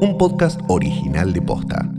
[0.00, 1.90] Un podcast original de Posta.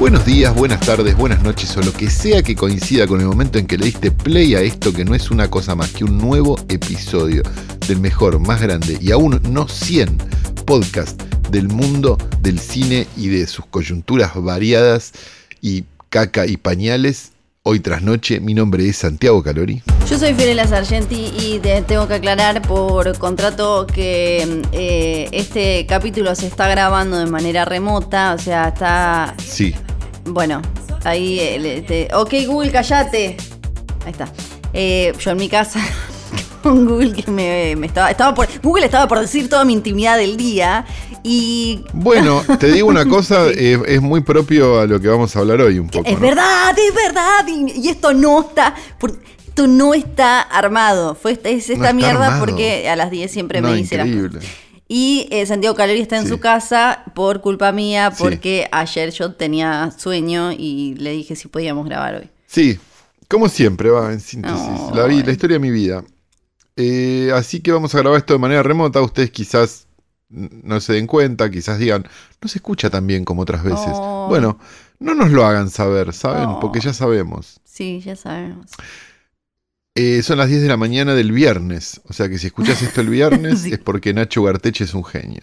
[0.00, 3.58] Buenos días, buenas tardes, buenas noches o lo que sea que coincida con el momento
[3.58, 6.16] en que le diste play a esto que no es una cosa más que un
[6.16, 7.42] nuevo episodio
[7.86, 10.16] del mejor, más grande y aún no 100
[10.64, 15.12] podcast del mundo del cine y de sus coyunturas variadas
[15.60, 17.32] y caca y pañales.
[17.62, 19.82] Hoy tras noche, mi nombre es Santiago Calori.
[20.08, 26.34] Yo soy Fiorella Sargenti y te tengo que aclarar por contrato que eh, este capítulo
[26.34, 29.34] se está grabando de manera remota, o sea, está...
[29.46, 29.74] Sí.
[30.24, 30.62] Bueno,
[31.04, 31.38] ahí...
[31.38, 33.36] eh, te- ok, Google, callate.
[34.06, 34.32] Ahí está.
[34.72, 35.80] Eh, yo en mi casa
[36.62, 38.48] con Google que me, me estaba, estaba por...
[38.62, 40.86] Google estaba por decir toda mi intimidad del día
[41.22, 41.84] y...
[41.92, 45.60] Bueno, te digo una cosa, eh, es muy propio a lo que vamos a hablar
[45.60, 46.08] hoy un poco.
[46.08, 46.20] Es ¿no?
[46.20, 47.46] verdad, es verdad.
[47.48, 48.74] Y, y esto no está.
[48.98, 49.18] por-
[49.48, 51.14] esto no está armado.
[51.16, 52.44] Fue esta, es esta mierda armado.
[52.46, 54.40] porque a las 10 siempre No, me dice increíble.
[54.86, 56.28] Y eh, Santiago Calori está en Sí.
[56.30, 58.22] su casa por culpa mía, Sí.
[58.22, 62.30] porque ayer yo tenía sueño y le dije si podíamos grabar hoy.
[62.46, 62.78] Sí,
[63.28, 64.58] como siempre, va, en síntesis.
[64.94, 66.02] La, vi- la historia de mi vida.
[66.76, 69.00] Eh, así que vamos a grabar esto de manera remota.
[69.02, 69.86] Ustedes quizás
[70.30, 72.06] no se den cuenta, quizás digan,
[72.40, 73.88] no se escucha tan bien como otras veces.
[73.92, 74.28] Ay.
[74.28, 74.58] Bueno,
[74.98, 76.48] no nos lo hagan saber, ¿saben?
[76.48, 76.56] Ay.
[76.60, 77.60] Porque ya sabemos.
[77.64, 78.66] Sí, ya sabemos.
[79.94, 82.00] Eh, son las 10 de la mañana del viernes.
[82.08, 83.72] O sea que si escuchás esto el viernes Sí.
[83.72, 85.42] es porque Nacho Garteche es un genio.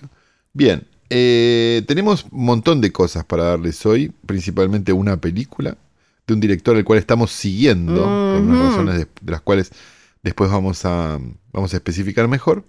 [0.54, 4.12] Bien, eh, tenemos un montón de cosas para darles hoy.
[4.26, 5.78] Principalmente una película
[6.26, 8.04] de un director al cual estamos siguiendo.
[8.04, 9.72] Por unas razones de, de las cuales
[10.24, 11.20] después vamos a,
[11.52, 12.64] vamos a especificar mejor.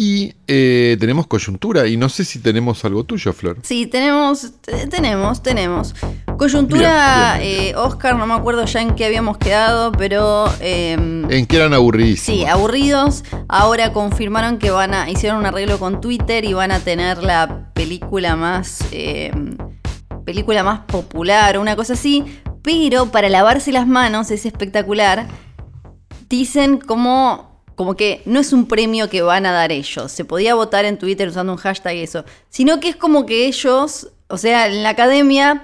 [0.00, 1.88] Y eh, tenemos coyuntura.
[1.88, 3.58] Y no sé si tenemos algo tuyo, Flor.
[3.64, 5.92] Sí, tenemos, te- tenemos, tenemos.
[6.38, 7.74] Coyuntura, Bien, bien, bien.
[7.74, 10.46] eh, Oscar, no me acuerdo ya en qué habíamos quedado, pero...
[10.60, 12.38] em, En que eran aburridísimos.
[12.40, 13.24] Sí, aburridos.
[13.48, 17.72] Ahora confirmaron que van a hicieron un arreglo con Twitter y van a tener la
[17.74, 19.32] película más eh,
[20.24, 22.24] película más popular, una cosa así.
[22.62, 25.26] Pero para lavarse las manos es espectacular.
[26.28, 27.47] Dicen como
[27.78, 30.10] como que no es un premio que van a dar ellos.
[30.10, 33.46] Se podía votar en Twitter usando un hashtag y eso, sino que es como que
[33.46, 35.62] ellos, o sea, en la academia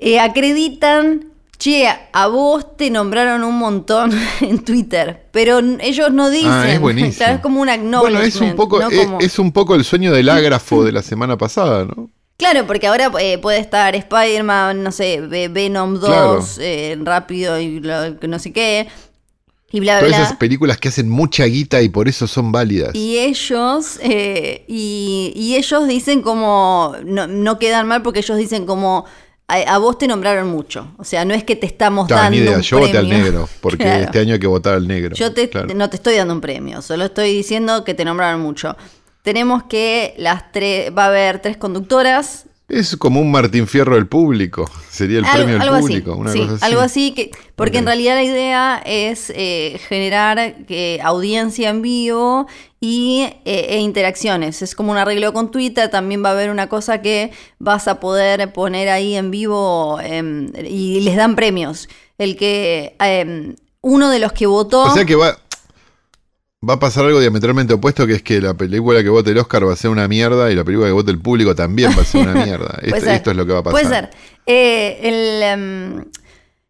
[0.00, 1.24] eh, acreditan,
[1.58, 6.50] che, a vos te nombraron un montón en Twitter, pero ellos no dicen.
[6.52, 7.16] Ah, es buenísimo.
[7.18, 8.12] Claro, es como un acknowledgement.
[8.14, 8.88] Bueno, es un poco, ¿no?
[8.88, 12.10] es, Como- es un poco el sueño del ágrafo de la semana pasada, ¿no?
[12.36, 16.44] Claro, porque ahora eh, puede estar Spider-Man, no sé, Ve- Venom 2, Claro.
[16.60, 18.86] eh, rápido y lo- no sé qué,
[19.70, 20.22] y bla, Todas bla.
[20.24, 22.94] esas películas que hacen mucha guita y por eso son válidas.
[22.94, 28.64] Y ellos, eh, y, y ellos dicen como, no, no quedan mal porque ellos dicen
[28.66, 29.04] como,
[29.46, 30.92] a, a vos te nombraron mucho.
[30.98, 33.06] O sea, no es que te estamos Claro, dando ni idea, un yo voté al
[33.08, 33.24] premio.
[33.24, 34.04] negro, porque Claro.
[34.04, 35.14] este año hay que votar al negro.
[35.14, 35.68] Yo te, Claro.
[35.74, 38.76] no te estoy dando un premio, solo estoy diciendo que te nombraron mucho.
[39.22, 42.46] Tenemos que las tres, va a haber tres conductoras.
[42.68, 46.32] Es como un Martín Fierro del público, sería el Al- premio del público, así, una
[46.32, 46.64] sí, cosa así.
[46.66, 52.46] algo así que porque en realidad la idea es eh, generar que audiencia en vivo
[52.80, 54.62] y eh, e interacciones.
[54.62, 55.88] Es como un arreglo con Twitter.
[55.90, 60.52] También va a haber una cosa que vas a poder poner ahí en vivo em,
[60.64, 61.88] y les dan premios.
[62.18, 64.82] El que em, uno de los que votó.
[64.82, 65.36] O sea que va,
[66.66, 69.66] va a pasar algo diametralmente opuesto, que es que la película que vote el Oscar
[69.66, 72.04] va a ser una mierda y la película que vote el público también va a
[72.04, 72.74] ser una mierda.
[72.80, 73.14] Puede esto, ser.
[73.14, 73.80] esto es lo que va a pasar.
[73.80, 74.10] Puede ser.
[74.46, 76.04] Eh, el, em,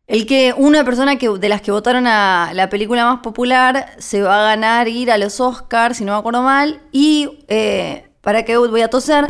[0.06, 4.22] el que una persona que, de las que votaron a la película más popular se
[4.22, 6.81] va a ganar ir a los Oscars, si no me acuerdo mal.
[6.93, 9.27] Y eh, para que voy a toser.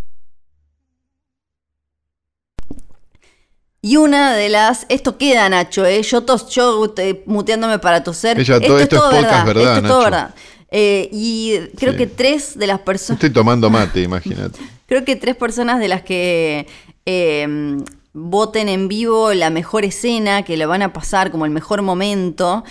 [3.88, 4.84] Y una de las.
[4.90, 6.02] Esto queda, Nacho, ¿eh?
[6.02, 8.38] Yo, tos, yo eh, muteándome para toser.
[8.38, 10.10] Ella, todo esto es podcast, ¿verdad, Esto es todo Nacho?
[10.10, 10.34] verdad.
[10.70, 11.98] Eh, y creo Sí.
[11.98, 13.16] que tres de las personas.
[13.16, 14.58] Estoy tomando mate, imagínate.
[14.86, 16.66] Creo que tres personas de las que
[17.06, 17.78] eh,
[18.12, 22.64] voten en vivo la mejor escena, que la van a pasar como el mejor momento,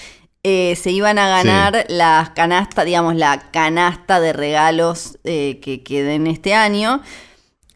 [0.44, 6.28] eh, se iban a ganar las canastas, digamos, la canasta de regalos eh, que queden
[6.28, 7.02] este año.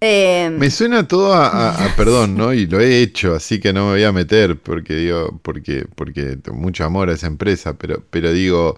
[0.03, 2.53] Eh, Me suena todo a, a- a perdón, ¿no?
[2.53, 6.37] Y lo he hecho, así que no me voy a meter porque digo, porque, porque
[6.51, 8.77] mucho amor a esa empresa, pero, pero digo,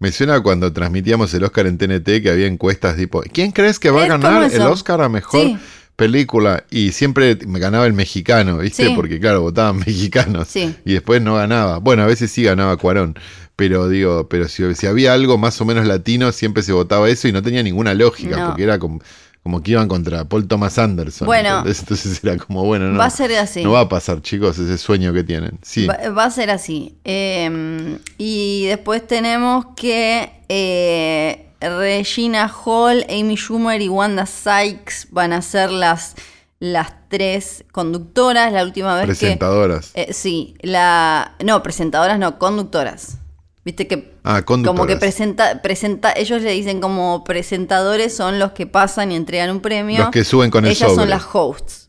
[0.00, 3.90] me suena cuando transmitíamos el Oscar en TNT que había encuestas tipo, ¿quién crees que
[3.90, 4.60] va a ganar el.
[4.62, 5.56] Oscar a mejor Sí.
[5.94, 6.64] película?
[6.70, 8.86] Y siempre me ganaba el mexicano, ¿viste?
[8.88, 8.92] Sí.
[8.96, 10.48] Porque claro, votaban mexicanos.
[10.48, 10.74] Sí.
[10.84, 11.78] Y después no ganaba.
[11.78, 13.16] Bueno, a veces sí ganaba Cuarón.
[13.56, 17.28] Pero digo, pero si, si había algo más o menos latino, siempre se votaba eso
[17.28, 18.46] y no tenía ninguna lógica, No.
[18.48, 19.00] porque era como,
[19.44, 21.26] como que iban contra Paul Thomas Anderson.
[21.26, 21.58] Bueno.
[21.58, 21.80] ¿entendés?
[21.80, 22.98] entonces era como, bueno, no.
[22.98, 23.62] Va a ser así.
[23.62, 25.58] No va a pasar, chicos, ese sueño que tienen.
[25.62, 25.86] Sí.
[25.86, 26.96] Va, va a ser así.
[27.04, 35.42] Eh, y después tenemos que eh, Regina Hall, Amy Schumer y Wanda Sykes van a
[35.42, 36.14] ser las,
[36.58, 38.50] las tres conductoras.
[38.50, 39.90] La última vez Presentadoras.
[39.92, 40.02] que...
[40.04, 41.36] eh, sí, la...
[41.44, 43.18] No, presentadoras no, conductoras.
[43.64, 44.12] Viste que...
[44.24, 44.42] Ah.
[44.42, 49.50] Como que presenta, presenta, ellos le dicen como presentadores son los que pasan y entregan
[49.50, 49.98] un premio.
[50.00, 51.88] Los que suben con el Ellas son las hosts.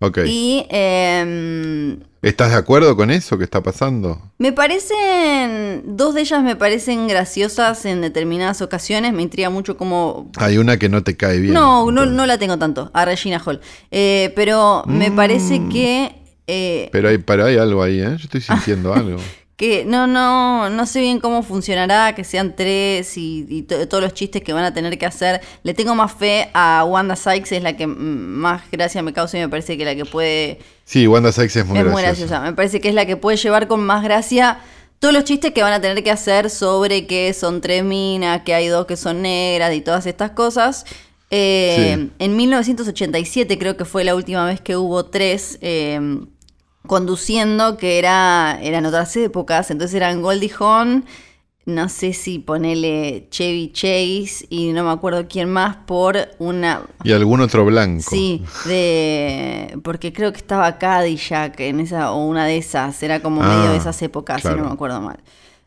[0.00, 0.18] Ok.
[0.26, 4.20] Y em, ¿Estás de acuerdo con eso que está pasando?
[4.38, 10.30] me parecen, dos de ellas me parecen graciosas en determinadas ocasiones, me intriga mucho cómo...
[10.36, 11.54] Hay una que no te cae bien.
[11.54, 13.60] No, no, no la tengo tanto, a Regina Hall.
[13.90, 15.16] Eh, pero me Mm.
[15.16, 16.14] parece que...
[16.46, 18.10] eh, Pero hay, pero hay algo ahí, ¿eh?
[18.18, 19.18] Yo estoy sintiendo algo.
[19.56, 24.02] Que no, no, no sé bien cómo funcionará, que sean tres y, y to- todos
[24.02, 25.40] los chistes que van a tener que hacer.
[25.62, 29.40] Le tengo más fe a Wanda Sykes, es la que más gracia me causa y
[29.42, 31.92] me parece que la que puede Sí, Wanda Sykes es muy es graciosa.
[31.92, 32.40] muy graciosa.
[32.40, 34.58] Me parece que es la que puede llevar con más gracia
[34.98, 38.54] todos los chistes que van a tener que hacer sobre que son tres minas, que
[38.54, 40.84] hay dos que son negras y todas estas cosas.
[41.30, 42.10] Eh, Sí.
[42.18, 45.98] En 1987 creo que fue la última vez que hubo tres eh,
[46.86, 49.70] conduciendo, que era eran otras épocas.
[49.70, 51.04] Entonces eran Goldie Hawn,
[51.66, 57.12] no sé si ponele Chevy Chase y no me acuerdo quién más por una Y
[57.12, 58.04] algún otro blanco.
[58.10, 63.42] Sí, de porque creo que estaba Cadillac en esa o una de esas, era como
[63.42, 65.18] Ah, medio de esas épocas, si no me acuerdo mal.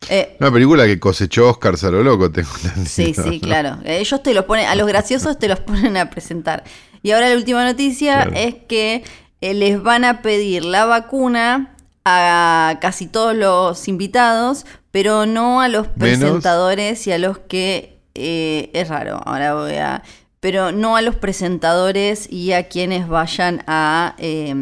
[0.08, 2.48] Eh, Una película que cosechó Oscars a lo loco, tengo
[2.86, 3.78] sí, sí, claro.
[3.84, 6.62] Ellos te los ponen, a los graciosos te los ponen a presentar.
[7.02, 8.32] Y ahora la última noticia Claro.
[8.36, 9.02] es que eh,
[9.40, 11.74] les van a pedir la vacuna
[12.04, 17.98] a casi todos los invitados, pero no a los Menos- presentadores y a los que
[18.14, 19.20] eh, es raro.
[19.24, 20.02] Ahora voy a
[20.40, 24.54] pero no a los presentadores y a quienes vayan a eh,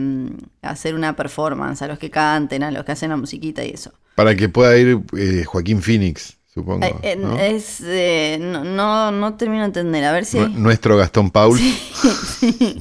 [0.62, 3.93] hacer una performance, a los que canten, a los que hacen la musiquita y eso.
[4.14, 6.85] Para que pueda ir eh, Joaquín Phoenix, supongo.
[6.85, 7.38] Eh, eh, ¿no?
[7.38, 10.05] Es, eh, no, no, no termino de entender.
[10.05, 10.38] A ver si.
[10.38, 11.56] Nu- Nuestro Gastón Paul.
[11.58, 12.79] Sí.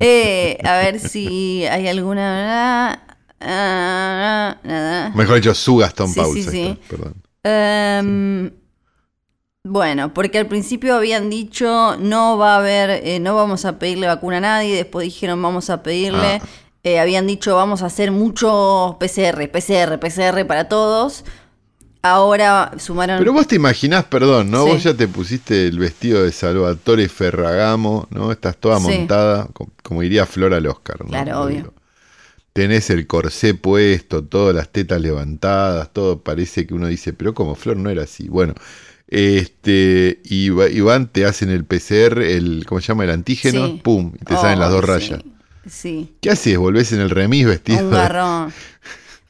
[0.00, 3.02] Eh, a ver si hay alguna.
[3.40, 5.12] ah, nada.
[5.14, 6.42] Mejor dicho, su Gastón Sí, Paul.
[6.42, 7.14] sí, Perdón.
[7.42, 8.50] Em,
[9.66, 14.36] Bueno, porque al principio habían dicho no va a haber, no vamos a pedirle vacuna
[14.38, 17.00] a nadie, después dijeron vamos a pedirle, Ah.
[17.00, 21.24] habían dicho vamos a hacer muchos PCR, PCR, PCR para todos.
[22.06, 23.16] Ahora sumaron...
[23.18, 24.64] Pero vos te imaginás, perdón, ¿no?
[24.66, 24.70] Sí.
[24.72, 28.30] Vos ya te pusiste el vestido de Salvatore Ferragamo, ¿no?
[28.30, 28.82] Estás toda Sí.
[28.88, 31.08] montada, co- como diría Flor al Oscar, ¿no?
[31.08, 31.72] Claro, obvio.
[32.52, 37.54] Tenés el corsé puesto, todas las tetas levantadas, todo parece que uno dice, pero como
[37.54, 38.28] Flor no era así.
[38.28, 38.52] Bueno,
[39.08, 43.04] este, y, va- y van, te hacen el PCR, el, ¿cómo se llama?
[43.04, 43.80] El antígeno, Sí.
[43.82, 45.20] pum, y te Oh, salen las dos sí, rayas.
[45.66, 46.14] Sí.
[46.20, 46.58] ¿Qué haces?
[46.58, 47.78] ¿Volvés en el remis vestido?
[47.78, 48.52] Un garrón.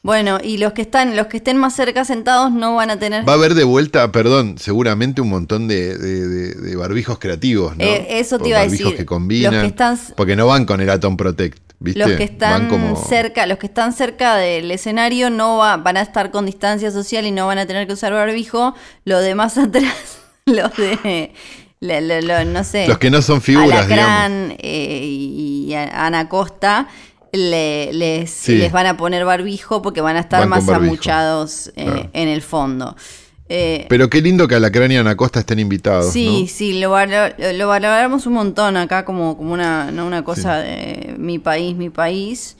[0.04, 3.26] Bueno, y los que están, los que estén más cerca sentados no van a tener.
[3.26, 7.74] Va a haber de vuelta, perdón, seguramente un montón de, de- de- de barbijos creativos,
[7.76, 7.82] ¿no?
[7.82, 8.94] Eh, eso te iba a decir.
[8.94, 9.54] que combinan.
[9.54, 11.98] Los que están- Porque no van con el Atom Protect, ¿viste?
[12.00, 16.02] Los que están como- cerca, los que están cerca del escenario no va- van a
[16.02, 18.74] estar con distancia social y no van a tener que usar barbijo.
[19.06, 21.32] Los demás atrás, los de,
[21.80, 24.04] lo- lo- lo- no sé, Los que no son figuras, digamos.
[24.04, 26.88] Alacrán eh, y, y Ana Costa,
[27.36, 28.56] le- les, Sí.
[28.56, 32.10] les van a poner barbijo porque van a estar Van más amuchados eh, Claro.
[32.12, 32.96] en el fondo.
[33.48, 36.48] Eh, Pero qué lindo que Alacrán y Ana Costa estén invitados, Sí, ¿no?
[36.48, 40.06] sí, lo, valo- lo valoramos un montón acá como, como una, ¿no?
[40.06, 42.56] una cosa de mi país, mi país.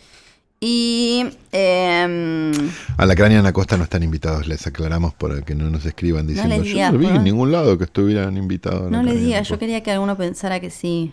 [0.61, 2.53] Y em,
[2.97, 6.57] Alacrán y Ana Costa no están invitados, les aclaramos para que no nos escriban diciendo
[6.57, 7.17] les yo no vi ¿no?
[7.17, 8.91] en ningún lado que estuvieran invitados.
[8.91, 9.59] no les diga, yo Costa".
[9.59, 11.13] quería que alguno pensara que sí.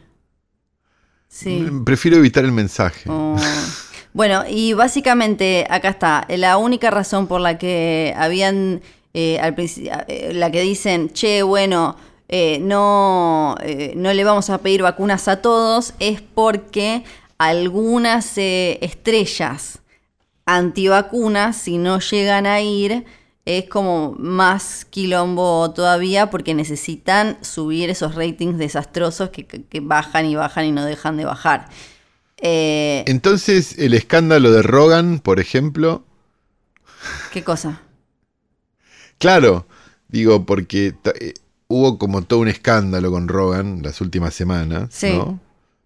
[1.31, 1.61] Sí.
[1.61, 3.09] Mm, Prefiero evitar el mensaje.
[3.09, 3.37] Oh.
[4.13, 8.81] Bueno, y básicamente acá está, la única razón por la que habían,
[9.13, 11.95] eh, al eh, la que dicen, che, bueno,
[12.27, 13.55] eh, no,
[13.95, 17.03] no le vamos a pedir vacunas a todos, es porque
[17.37, 19.79] algunas estrellas
[20.45, 23.05] antivacunas, si no llegan a ir,
[23.45, 29.45] es como más quilombo todavía porque necesitan subir esos ratings desastrosos que,
[29.81, 31.69] bajan y bajan y no dejan de bajar.
[32.37, 36.05] Eh, Entonces, el escándalo de Rogan, por ejemplo,
[37.31, 37.81] ¿Qué cosa?
[39.17, 39.67] Claro,
[40.07, 41.33] digo, porque eh,
[41.67, 45.13] hubo como todo un escándalo con Rogan las últimas semanas, Sí.
[45.13, 45.39] ¿no?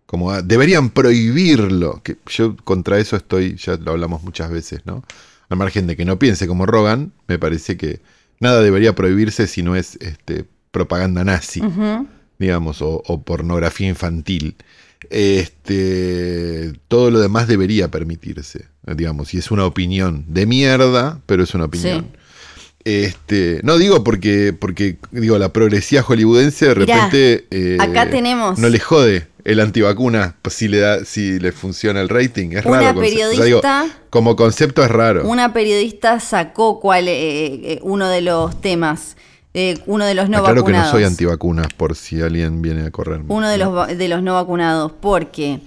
[0.05, 5.03] Como ah, deberían prohibirlo, que yo contra eso estoy, ya lo hablamos muchas veces, ¿no?
[5.49, 8.01] Al margen de que no piense como Rogan, me parece que
[8.39, 11.61] nada debería prohibirse si no es este, propaganda nazi,
[12.39, 14.55] digamos, o, o pornografía infantil.
[15.09, 21.53] Este, todo lo demás debería permitirse, digamos, y es una opinión de mierda, pero es
[21.53, 22.07] una opinión.
[22.85, 28.59] Este, no digo porque, porque digo, la progresía hollywoodense de Mirá, repente eh, acá tenemos-
[28.59, 32.51] no le jode el antivacuna si le da, si le funciona el rating.
[32.51, 33.01] Es Una raro.
[33.01, 35.27] conce- o sea, digo, periodista- como concepto es raro.
[35.27, 39.17] Una periodista sacó cuál, eh, eh, uno de los temas,
[39.55, 40.91] eh, uno de los no Claro que no vacunados.
[40.91, 43.25] soy antivacunas por si alguien viene a correrme.
[43.29, 45.59] uno de los, de los no vacunados, porque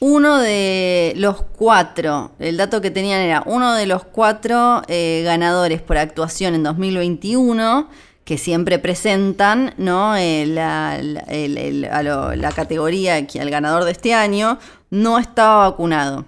[0.00, 5.82] uno de los cuatro, el dato que tenían era uno de los cuatro eh, ganadores
[5.82, 7.88] por actuación en 2021,
[8.24, 10.16] que siempre presentan ¿no?
[10.16, 14.58] Eh, la, la- el- el- a lo- la categoría al ganador de este año,
[14.90, 16.24] no estaba vacunado.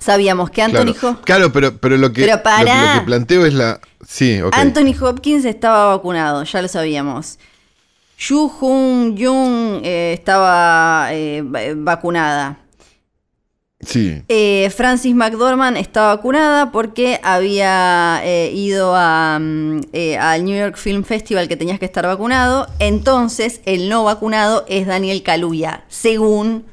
[0.00, 1.24] Sabíamos que Anthony claro, Hopkins...
[1.24, 3.80] claro, pero, pero lo que, Pero lo, que planteo es la.
[4.06, 4.54] Sí, ok.
[4.56, 7.38] Anthony Hopkins estaba vacunado, ya lo sabíamos.
[8.16, 12.58] Yu Jung Jung eh, estaba eh, va- vacunada.
[13.80, 14.22] Sí.
[14.28, 20.76] Eh, Francis McDormand estaba vacunada porque había eh, ido a, mm, eh, al New York
[20.76, 22.66] Film Festival que tenías que estar vacunado.
[22.80, 26.64] Entonces, el no vacunado es Daniel Kaluuya, según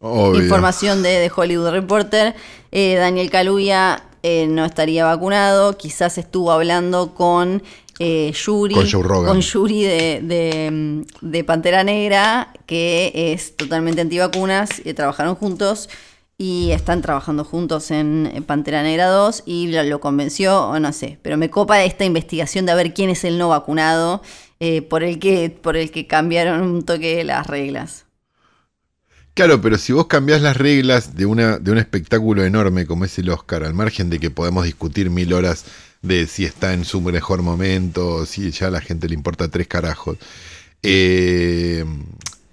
[0.00, 0.42] Obvio.
[0.42, 2.34] Información de, de Hollywood Reporter.
[2.72, 4.02] Daniel Kaluuya
[4.48, 5.76] no estaría vacunado.
[5.76, 7.62] Quizás estuvo hablando con
[8.00, 8.74] eh, Yuri.
[8.74, 14.70] Con Yuri de, de, de Pantera Negra, que es totalmente antivacunas.
[14.82, 15.90] y trabajaron juntos
[16.38, 20.94] y están trabajando juntos en eh, Pantera Negra 2 y lo, lo convenció, o no
[20.94, 21.18] sé.
[21.20, 24.22] Pero me copa esta investigación de a ver quién es el no vacunado
[24.60, 28.06] eh, por, el que, por el que cambiaron un toque las reglas.
[29.34, 33.18] Claro, pero si vos cambiás las reglas de, una, de un espectáculo enorme como es
[33.18, 35.66] el Oscar, al margen de que podemos discutir mil horas
[36.02, 39.66] de si está en su mejor momento, si ya a la gente le importa tres
[39.66, 40.18] carajos,
[40.82, 41.84] eh,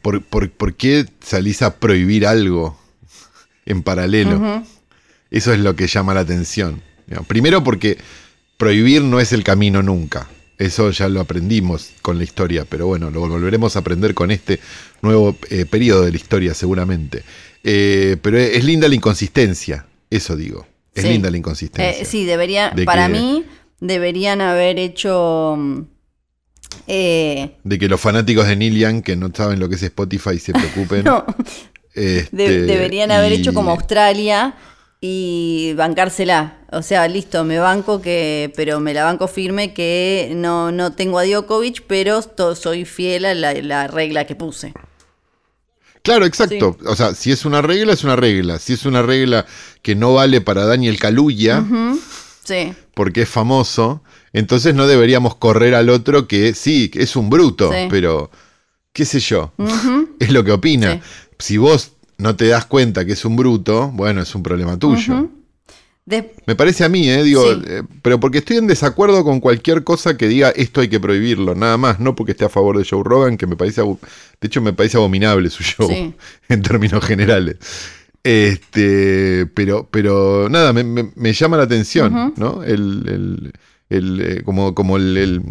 [0.02, 2.80] ¿por, por, por qué salís a prohibir algo
[3.66, 4.64] en paralelo?
[5.32, 6.82] Eso es lo que llama la atención.
[7.28, 7.98] Primero porque
[8.58, 10.28] prohibir no es el camino nunca.
[10.58, 14.60] Eso ya lo aprendimos con la historia, pero bueno, lo volveremos a aprender con este
[15.02, 17.24] nuevo eh, periodo de la historia seguramente.
[17.64, 20.68] Eh, pero es linda la inconsistencia, eso digo.
[21.00, 21.12] Es Sí.
[21.12, 22.02] linda la inconsistencia.
[22.02, 23.46] Eh, sí, deberían, De para que- mí,
[23.80, 25.56] deberían haber hecho.
[25.58, 25.82] mm,
[26.88, 30.40] eh, De que los fanáticos de Neil Young que no saben lo que es Spotify
[30.40, 31.04] se preocupen.
[31.06, 31.26] no,
[31.94, 34.56] Este, de- deberían haber y- hecho como Australia
[35.02, 36.58] y bancársela.
[36.72, 41.20] O sea, listo, me banco que, pero me la banco firme que no, no tengo
[41.20, 44.74] a Djokovic, pero to- soy fiel a la, la regla que puse.
[46.08, 46.78] Claro, exacto.
[46.86, 48.60] O sea, si es una regla, es una regla.
[48.60, 49.46] Si es una regla
[49.82, 52.00] que no vale para Daniel Kaluuya, Ujú,
[52.44, 57.30] Sí, porque es famoso, entonces no deberíamos correr al otro que sí, que es un
[57.30, 57.88] bruto, Sí.
[57.90, 58.32] pero
[58.94, 59.52] qué sé yo,
[60.20, 61.02] es lo que opina.
[61.40, 65.30] Si vos no te das cuenta que es un bruto, bueno, es un problema tuyo.
[66.08, 67.22] De- Me parece a mí, ¿eh?
[67.22, 67.62] Digo, Sí.
[67.68, 71.54] eh, pero porque estoy en desacuerdo con cualquier cosa que diga esto hay que prohibirlo,
[71.54, 73.98] nada más, no porque esté a favor de Joe Rogan, que me parece, de
[74.48, 76.14] hecho me parece abominable su show, Sí.
[76.50, 77.58] en términos generales.
[78.24, 82.34] Este, pero, pero nada, me, me- me llama la atención.
[82.38, 82.64] ¿no?
[82.64, 83.54] El, el-
[83.90, 85.42] el, eh, como, como el, el-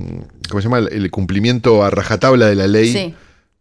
[0.49, 0.79] ¿cómo se llama?
[0.91, 3.15] El cumplimiento a rajatabla de la ley sí.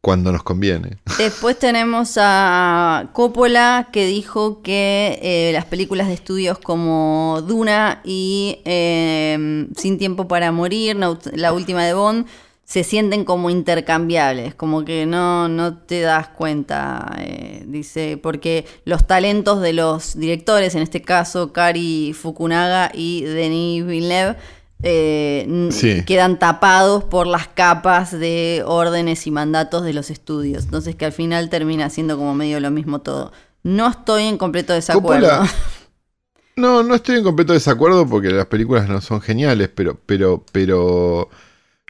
[0.06, 1.00] Cuando nos conviene.
[1.18, 8.60] Después tenemos a Coppola que dijo que eh, las películas de estudios como Duna y
[8.66, 10.96] eh, Sin tiempo para morir,
[11.34, 12.28] la última de Bond,
[12.66, 19.08] se sienten como intercambiables, como que no, no te das cuenta, eh, dice, porque los
[19.08, 24.38] talentos de los directores, en este caso Kari Fukunaga y Denis Villeneuve,
[24.84, 26.04] eh, Sí.
[26.06, 30.66] quedan tapados por las capas de órdenes y mandatos de los estudios.
[30.66, 33.32] Entonces que al final termina siendo como medio lo mismo todo.
[33.64, 35.28] No estoy en completo desacuerdo.
[35.28, 35.50] Coppola-
[36.58, 41.30] No, no estoy en completo desacuerdo porque las películas no son geniales, pero, pero, pero,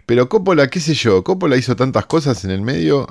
[0.06, 3.08] pero Coppola, qué sé yo, Coppola hizo tantas cosas en el medio,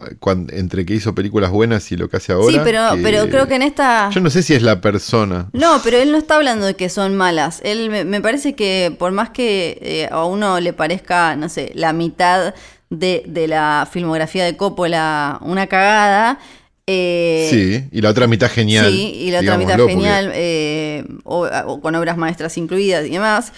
[0.51, 2.53] entre que hizo películas buenas y lo que hace ahora.
[2.53, 4.11] sí, pero, pero creo que en esta...
[4.11, 5.49] Yo no sé si es la persona.
[5.53, 7.61] No, pero él no está hablando de que son malas.
[7.65, 11.73] Él me, me parece que por más que eh, a uno le parezca, no sé,
[11.75, 12.55] la mitad
[12.91, 16.39] de, de la filmografía de Coppola una cagada.
[16.87, 18.87] eh, sí, y la otra mitad genial.
[18.91, 23.11] Sí, y la otra mitad porque- genial, eh, o- o con obras maestras incluidas y
[23.11, 23.53] demás.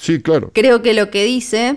[0.00, 0.50] Sí, claro.
[0.54, 1.76] Creo que lo que dice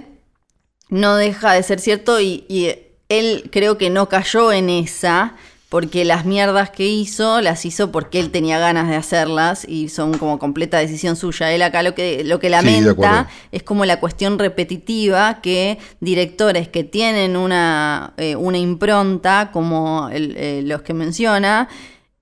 [0.90, 2.76] no deja de ser cierto y, y
[3.10, 5.36] él creo que no cayó en esa
[5.76, 10.18] porque las mierdas que hizo, las hizo porque él tenía ganas de hacerlas y son
[10.18, 11.52] como completa decisión suya.
[11.52, 16.84] Él acá lo que, lo que lamenta es como la cuestión repetitiva que directores que
[16.84, 21.68] tienen una, eh, una impronta, como eh, los que menciona,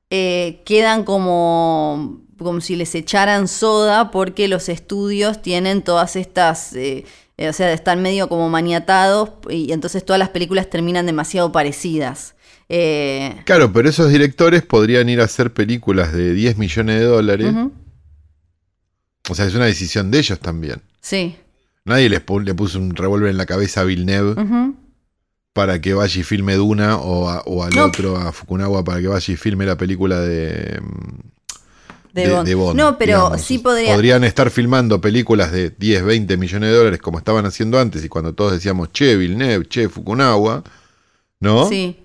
[0.10, 6.76] eh, quedan como, como si les echaran soda porque los estudios tienen todas estas...
[7.38, 12.36] o sea, están medio como maniatados y entonces todas las películas terminan demasiado parecidas.
[12.70, 17.54] Eh, claro, pero esos directores podrían ir a hacer películas de 10 millones de dólares.
[19.30, 20.82] O sea, es una decisión de ellos también.
[21.02, 21.36] Sí.
[21.86, 24.36] Nadie les le puso un revólver en la cabeza a Villeneuve
[25.54, 29.38] para que vaya y filme Duna o, al otro, a Fukunawa, para que vaya y
[29.38, 30.82] filme la película de,
[32.14, 32.78] de, Bond.
[32.78, 33.94] No, pero sí podría...
[33.94, 38.10] podrían estar filmando películas de 10, 20 millones de dólares como estaban haciendo antes y
[38.10, 40.64] cuando todos decíamos, che, Villeneuve, che, Fukunawa,
[41.40, 41.68] ¿no?
[41.68, 41.98] Sí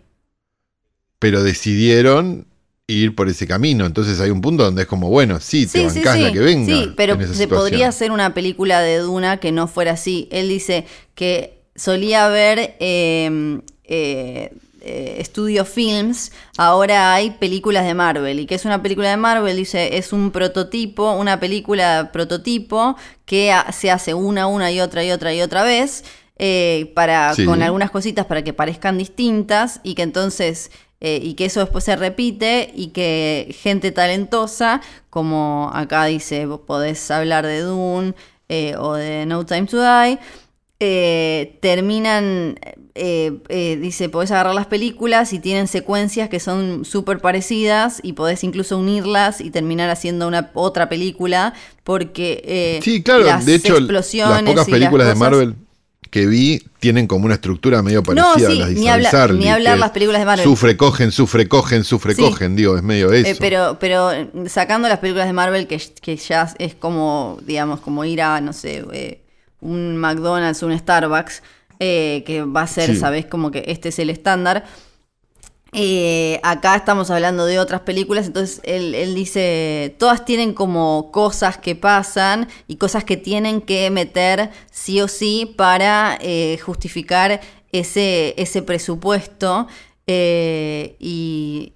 [1.19, 2.47] pero decidieron
[2.87, 3.87] ir por ese camino.
[3.87, 6.67] Entonces hay un punto donde es como, bueno, sí, te bancás la que venga.
[6.67, 10.29] Sí, pero se podría hacer una película de Duna que no fuera así.
[10.31, 14.53] Él dice que solía ver em, eh,
[14.89, 18.41] eh, Studio Films, ahora hay películas de Marvel.
[18.41, 19.57] ¿Y que es una película de Marvel?
[19.57, 25.11] Dice, es un prototipo, una película prototipo que se hace una, una y otra y
[25.11, 26.05] otra y otra vez.
[26.41, 31.45] Eh, para, con algunas cositas para que parezcan distintas y que entonces eh, y que
[31.45, 34.81] eso después se repite y que gente talentosa,
[35.11, 38.15] como acá dice, vos podés hablar de Dune
[38.49, 40.19] eh, o de No Time to Die,
[40.81, 42.59] eh, terminan,
[42.95, 48.77] dice, podés agarrar las películas y tienen secuencias que son súper parecidas y podés incluso
[48.77, 51.55] unirlas y terminar haciendo una otra película
[51.85, 54.13] porque sí, claro, de hecho, las
[54.45, 55.55] pocas películas de Marvel
[56.11, 59.79] que vi tienen como una estructura medio parecida a las de ni, hablar, ni hablar
[59.79, 60.45] las películas de Marvel.
[60.45, 63.39] Sufre, cogen, sufre, cogen, sufre, cogen, digo, es medio eh, eso.
[63.41, 64.11] pero, pero
[64.47, 68.53] sacando las películas de Marvel, que, que, ya es como, digamos, como ir a, no
[68.53, 69.21] sé, eh,
[69.61, 71.43] un McDonald's, un Starbucks,
[71.81, 73.27] eh, que va a ser, ¿sabes?
[73.27, 74.65] Como que este es el estándar.
[75.73, 81.77] Eh, acá estamos hablando de otras películas, entonces él, dice, todas tienen como cosas que
[81.77, 87.41] pasan y cosas que tienen que meter sí o sí para eh, justificar
[87.73, 89.67] ese, ese presupuesto.
[90.07, 91.75] Eh, y...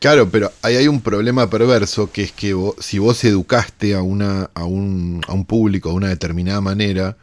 [0.00, 4.50] Claro, pero ahí hay un problema perverso que es que si vos educaste a, una,
[4.54, 7.16] a, un, a un público de una determinada manera,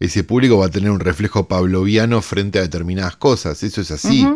[0.00, 4.26] ese público va a tener un reflejo pavloviano frente a determinadas cosas, eso es así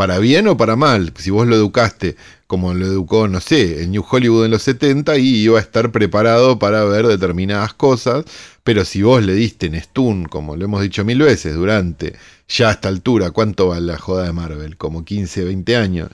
[0.00, 1.12] para bien o para mal.
[1.18, 5.18] Si vos lo educaste como lo educó, no sé, en New Hollywood en los 70
[5.18, 8.24] y iba a estar preparado para ver determinadas cosas,
[8.64, 12.16] pero si vos le diste en Stun, como lo hemos dicho mil veces, durante
[12.48, 14.78] ya a esta altura, ¿cuánto va la joda de Marvel?
[14.78, 16.08] Como 15, 20 años.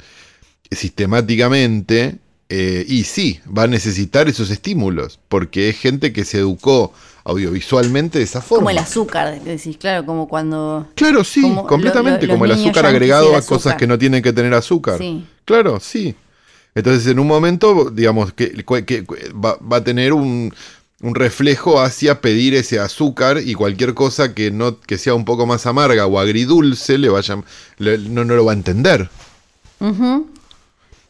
[0.71, 6.93] Sistemáticamente, eh, y sí, va a necesitar esos estímulos, porque es gente que se educó
[7.25, 8.61] audiovisualmente de esa forma.
[8.61, 10.87] Como el azúcar, decís, claro, como cuando...
[10.95, 14.99] Claro, sí, completamente, como el azúcar agregado a cosas que no tienen que tener azúcar.
[14.99, 15.25] Sí.
[15.45, 16.15] Claro, sí.
[16.77, 18.53] Entonces en un momento, digamos, que,
[19.33, 20.55] va, a tener un,
[21.01, 25.67] reflejo hacia pedir ese azúcar y cualquier cosa que no que sea un poco más
[25.67, 27.37] amarga o agridulce le vaya,
[27.79, 29.09] no, no lo va a entender.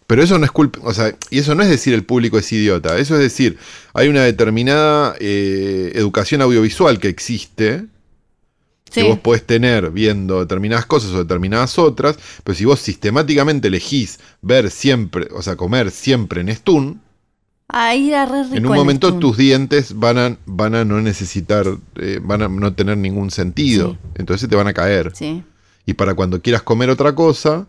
[0.06, 2.52] Pero eso no es culpa, o sea, y eso no es decir el público es
[2.52, 3.58] idiota, eso es decir,
[3.92, 7.86] hay una determinada eh, educación audiovisual que existe,
[8.92, 14.20] que vos podés tener viendo determinadas cosas o determinadas otras, pero si vos sistemáticamente elegís
[14.42, 17.00] ver siempre, o sea, comer siempre en Stun,
[18.52, 21.66] en un momento tus dientes van a, van a no necesitar,
[21.96, 25.12] eh, van a no tener ningún sentido, entonces te van a caer.
[25.84, 27.66] Y para cuando quieras comer otra cosa,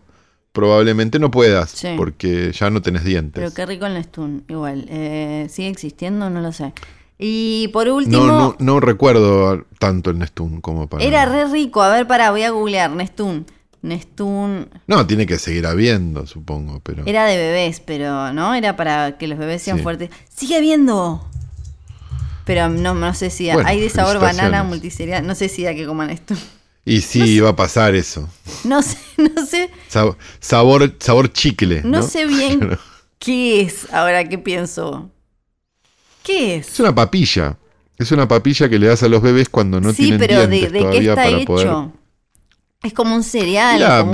[0.58, 3.40] probablemente no puedas, porque ya no tenés dientes.
[3.40, 4.86] Pero qué rico el Stun, igual.
[4.88, 6.30] Eh, ¿Sigue existiendo?
[6.30, 6.72] No lo sé.
[7.16, 8.26] Y por último...
[8.26, 11.04] No, no, recuerdo tanto el Nestun como para...
[11.04, 11.80] Era re rico.
[11.80, 12.90] A ver, para, voy a googlear.
[12.90, 13.46] Nestun.
[13.82, 14.68] Nestun...
[14.88, 17.04] No, tiene que seguir habiendo, supongo, pero...
[17.06, 18.52] Era de bebés, pero, ¿no?
[18.52, 20.10] Era para que los bebés sean fuertes.
[20.28, 21.24] ¡Sigue habiendo!
[22.44, 23.48] Pero no, no sé si...
[23.48, 25.24] hay de sabor banana multiserial.
[25.24, 26.34] No sé si da que coman esto.
[26.88, 28.28] Y sí, va a pasar eso.
[28.64, 29.70] No sé, no sé.
[29.88, 31.82] sabor, sabor chicle.
[31.84, 32.78] No, sé bien
[33.18, 35.10] qué es, ahora que pienso.
[36.22, 36.68] ¿Qué es?
[36.68, 37.58] Es una papilla.
[37.98, 40.90] Es una papilla que le das a los bebés cuando no tienen dientes Sí, pero
[40.90, 41.92] ¿de, qué está hecho?
[42.82, 44.06] Es como un cereal.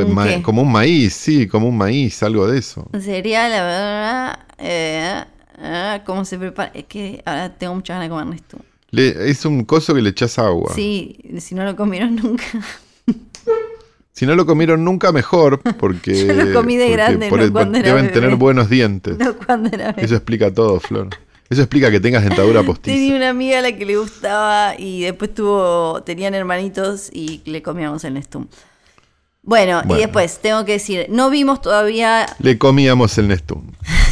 [0.42, 2.88] como, un maíz, sí, como un maíz, algo de eso.
[2.92, 4.38] Un cereal, la verdad.
[4.58, 5.24] Eh,
[5.58, 6.72] eh, ¿Cómo se prepara?
[6.74, 8.58] Es que ahora tengo muchas ganas de comer esto
[8.98, 10.72] es un coso que le echas agua.
[10.74, 12.44] Sí, si no lo comieron nunca.
[14.12, 17.52] Si no lo comieron nunca, mejor, porque, Yo lo comí de grande, por no el-
[17.52, 18.14] cuando era deben bebé.
[18.20, 19.18] tener buenos dientes.
[19.18, 20.04] No, cuando era bebé.
[20.04, 21.08] Eso explica todo, Flor.
[21.50, 22.94] Eso explica que tengas dentadura postiza.
[22.96, 27.60] Tenía una amiga a la que le gustaba y después tuvo, tenían hermanitos y le
[27.62, 28.46] comíamos el Nestum.
[29.42, 29.98] Bueno, Bueno.
[29.98, 33.62] y después tengo que decir, no vimos todavía, Le comíamos el Nestum.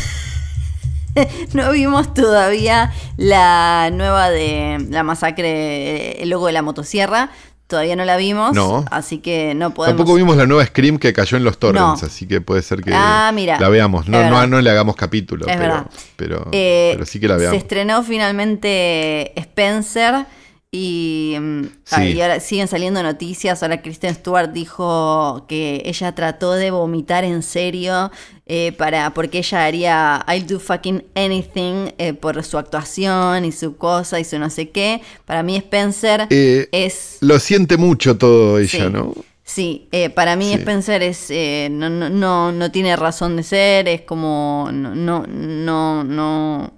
[1.53, 7.31] no vimos todavía la nueva de la masacre, el logo de la motosierra.
[7.66, 8.85] Todavía no la vimos, No.
[8.90, 9.96] así que no podemos.
[9.96, 12.07] Tampoco vimos la nueva Scream que cayó en los torrents, No.
[12.07, 13.59] así que puede ser que Ah, mira.
[13.59, 14.09] la veamos.
[14.09, 15.87] No, no, no le hagamos capítulo, Es pero, verdad.
[16.16, 17.59] pero, Eh, pero sí que la Se veamos.
[17.62, 20.27] estrenó finalmente Spencer
[20.75, 23.63] y, mm, ah, y ahora siguen saliendo noticias.
[23.63, 28.11] Ahora Kristen Stewart dijo que ella trató de vomitar en serio
[28.47, 33.77] eh, para porque ella haría I'll do fucking anything eh, por su actuación y su
[33.77, 35.03] cosa y su no sé qué.
[35.27, 38.91] Para mí Spencer Eh, es Lo siente mucho todo ella, Sí.
[38.91, 39.13] ¿no?
[39.45, 40.55] Sí, para mí Sí.
[40.55, 41.29] Spencer es
[41.71, 46.73] no, no, no, no tiene razón de ser, es como no, no, no, no,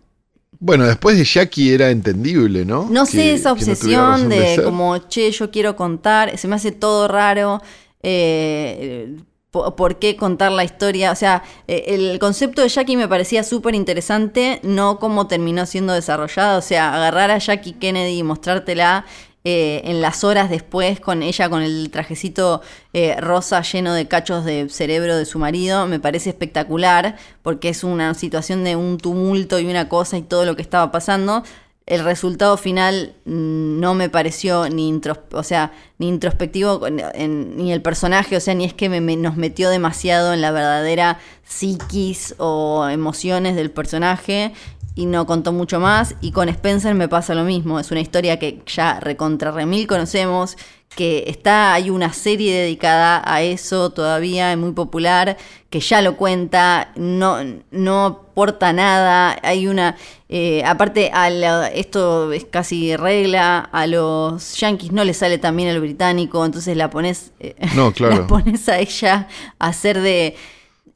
[0.65, 2.87] Bueno, después de Jackie era entendible, ¿no?
[2.91, 6.73] No Que- sé, esa no obsesión de, como, che, yo quiero contar, se me hace
[6.73, 7.61] todo raro.
[8.03, 9.17] eh,
[9.51, 11.13] po- ¿Por qué contar la historia?
[11.13, 15.93] O sea, eh, el concepto de Jackie me parecía súper interesante, no cómo terminó siendo
[15.93, 16.59] desarrollado.
[16.59, 19.05] O sea, agarrar a Jackie Kennedy y mostrártela
[19.45, 22.63] eh, en las horas después con ella con el trajecito
[22.95, 27.85] eh, rosa lleno de cachos de cerebro de su marido, me parece espectacular, porque es
[27.85, 31.43] una situación de un tumulto y una cosa y todo lo que estaba pasando.
[31.87, 34.99] El resultado final mm, no me pareció ni
[35.33, 39.69] o sea, ni introspectivo ni el personaje, o sea, ni es que me- nos metió
[39.69, 44.53] demasiado en la verdadera psiquis o emociones del personaje
[44.95, 46.15] y no contó mucho más.
[46.21, 50.57] Y con Spencer me pasa lo mismo, es una historia que ya recontra remil conocemos,
[50.95, 55.37] que está, hay una serie dedicada a eso todavía, es muy popular,
[55.69, 57.39] que ya lo cuenta, no,
[57.73, 59.97] no aporta nada, hay una,
[60.29, 65.69] eh, aparte a la- esto es casi regla, a los yankees no les sale también
[65.69, 68.15] el británico, entonces la pones, eh, No, claro.
[68.19, 69.27] la pones a ella
[69.59, 70.37] a hacer de,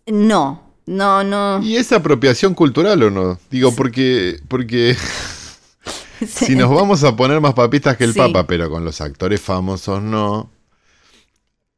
[0.06, 1.62] no, no, no.
[1.62, 3.38] ¿Y es apropiación cultural o no?
[3.50, 4.96] Digo, porque, porque
[6.20, 6.46] Sí.
[6.46, 8.18] si nos vamos a poner más papistas que el Sí.
[8.18, 10.50] Papa, pero con los actores famosos no.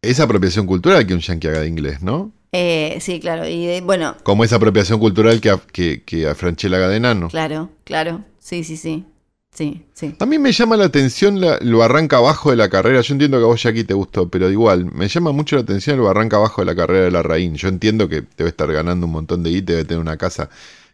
[0.03, 2.33] Es apropiación cultural que un yankee haga de inglés, ¿no?
[2.53, 6.35] Eh, sí, claro, y de- bueno, Como es apropiación cultural que a, que, que a
[6.35, 7.29] Franchella haga de enano.
[7.29, 9.05] claro, claro, sí, sí, sí,
[9.53, 10.11] sí, sí.
[10.19, 13.01] También me llama la atención la- lo arranca abajo de la carrera.
[13.01, 15.99] Yo entiendo que a vos, Jackie, te gustó, pero igual, me llama mucho la atención
[15.99, 17.55] lo arranca abajo de la carrera de la Raín.
[17.57, 20.49] Yo entiendo que debe estar ganando un montón de guita, debe tener una casa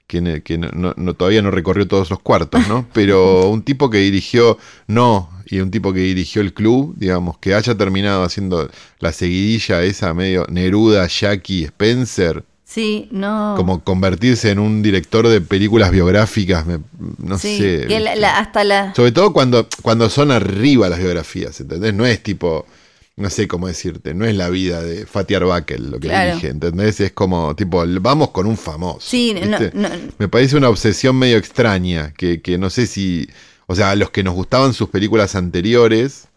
[0.07, 2.87] que, no- no- todavía no recorrió todos los cuartos, ¿no?
[2.93, 7.55] Pero un tipo que dirigió No y un tipo que dirigió el club, digamos, que
[7.55, 8.69] haya terminado haciendo
[9.01, 12.45] la seguidilla esa medio Neruda, Jackie, Spencer.
[12.77, 13.55] Sí, no.
[13.57, 16.81] Como convertirse en un director de películas biográficas, me-
[17.19, 17.87] no sí, sé.
[17.89, 18.95] que la- la- hasta la...
[18.95, 21.95] Sobre todo cuando, cuando son arriba las biografías, ¿entendés?
[21.95, 22.67] No es tipo,
[23.17, 26.33] no sé cómo decirte, no es la vida de Fatih Arbakel lo que Claro.
[26.35, 27.01] dirige, ¿entendés?
[27.01, 29.01] Es como, tipo, vamos con un famoso.
[29.01, 29.71] Sí, no, ¿viste?
[29.73, 33.27] no, Me parece una obsesión medio extraña, que, que no sé si,
[33.67, 36.29] o sea, a los que nos gustaban sus películas anteriores,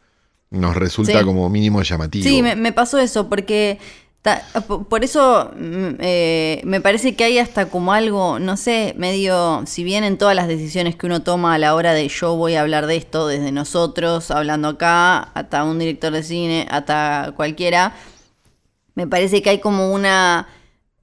[0.52, 1.26] nos resulta Sí.
[1.26, 2.24] como mínimo llamativo.
[2.24, 3.78] Sí, me, me pasó eso, porque
[4.22, 4.44] ta-
[4.90, 9.84] por eso mm, eh, me parece que hay hasta como algo, no sé, medio, si
[9.84, 12.62] bien en todas las decisiones que uno toma a la hora de yo voy a
[12.62, 17.96] hablar de esto desde nosotros, hablando acá, hasta un director de cine, hasta cualquiera,
[18.96, 20.48] me parece que hay como una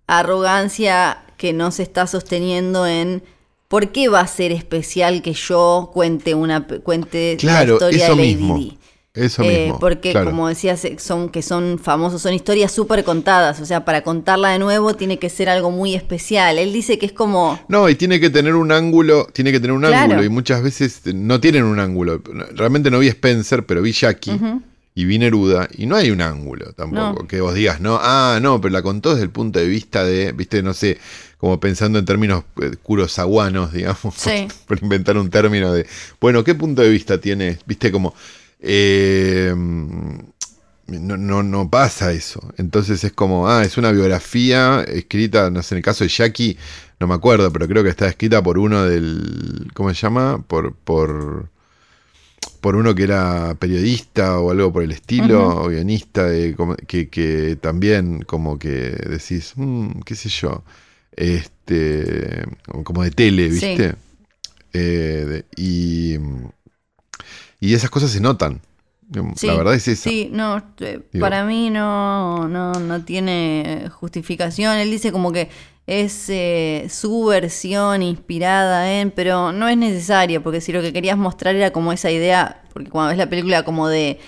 [0.07, 3.23] arrogancia que no se está sosteniendo en...
[3.69, 8.23] ¿Por qué va a ser especial que yo cuente una cuente la historia eso de
[8.23, 8.57] Lady mismo.
[8.57, 8.76] Di?
[9.17, 9.79] Eso Eh, mismo.
[9.81, 10.31] porque claro.
[10.31, 13.61] como decías, eh, son que son famosos, son historias súper contadas.
[13.61, 16.59] O sea, para contarla de nuevo tiene que ser algo muy especial.
[16.59, 17.59] Él dice que es como.
[17.69, 19.97] No, y tiene que tener un ángulo, tiene que tener un Claro.
[19.97, 22.23] ángulo, y muchas veces no tienen un ángulo.
[22.55, 24.39] Realmente no vi Spencer, pero vi Jackie
[24.95, 27.21] y vi Neruda, y no hay un ángulo tampoco.
[27.23, 27.29] No.
[27.29, 30.33] Que vos digas, no, ah, no, pero la contó desde el punto de vista de,
[30.33, 30.97] viste, no sé,
[31.37, 34.49] como pensando en términos eh, kurosawanos, digamos, Sí.
[34.67, 35.87] por inventar un término de,
[36.19, 37.59] bueno, ¿qué punto de vista tiene?
[37.67, 38.15] Viste, como.
[38.61, 42.41] Eh, no, no, no pasa eso.
[42.59, 46.57] Entonces es como, ah, es una biografía escrita, no sé, en el caso de Jackie,
[47.01, 50.43] no me acuerdo, pero creo que está escrita por uno del, ¿cómo se llama?
[50.47, 51.51] Por, por,
[52.61, 57.57] por uno que era periodista o algo por el estilo, o guionista, de, que, que
[57.61, 58.69] también como que
[59.09, 60.65] decís, "Mm, qué sé yo,
[61.17, 62.45] este,
[62.85, 63.67] como de tele, Sí.
[63.69, 63.95] ¿viste?
[64.75, 66.19] Eh, de- y,
[67.61, 68.61] y esas cosas se notan.
[69.11, 70.09] la verdad es esa.
[70.09, 74.77] Sí, no, eh, para mí no, no, no tiene justificación.
[74.77, 75.49] Él dice como que
[75.87, 81.17] es eh, su versión inspirada en, pero no es necesario, porque si lo que querías
[81.17, 84.19] mostrar era como esa idea, porque cuando ves la película como de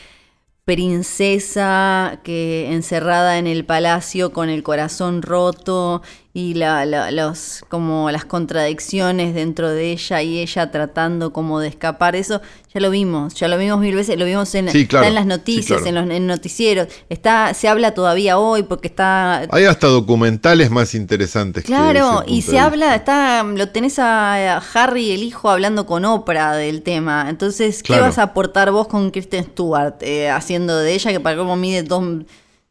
[0.68, 6.02] princesa que encerrada en el palacio con el corazón roto
[6.34, 12.14] y la, los, como las contradicciones dentro de ella y ella tratando como de escapar.
[12.16, 15.24] Eso ya lo vimos, ya lo vimos mil veces, lo vimos en, está en las
[15.24, 19.46] noticias, en los noticieros, está, se habla todavía hoy porque está...
[19.50, 21.64] Hay hasta documentales más interesantes.
[21.64, 26.82] Claro, y se habla, está, lo tenés a Harry, el hijo, hablando con Oprah del
[26.82, 27.26] tema.
[27.30, 31.36] Entonces, ¿qué vas a aportar vos con Kristen Stewart eh, haciendo de ella que para
[31.38, 32.04] cómo mide dos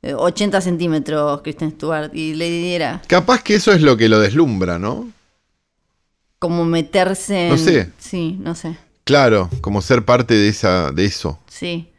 [0.04, 3.02] 80 eh, centímetros Kristen Stewart y Lady Diera.
[3.08, 5.12] Capaz que eso es lo que lo deslumbra, ¿no?
[6.40, 7.50] Como meterse en...
[7.50, 7.92] No sé.
[7.98, 8.78] Sí, no sé.
[9.08, 11.40] Claro, como ser parte de, esa, de eso.
[11.48, 11.94] Sí,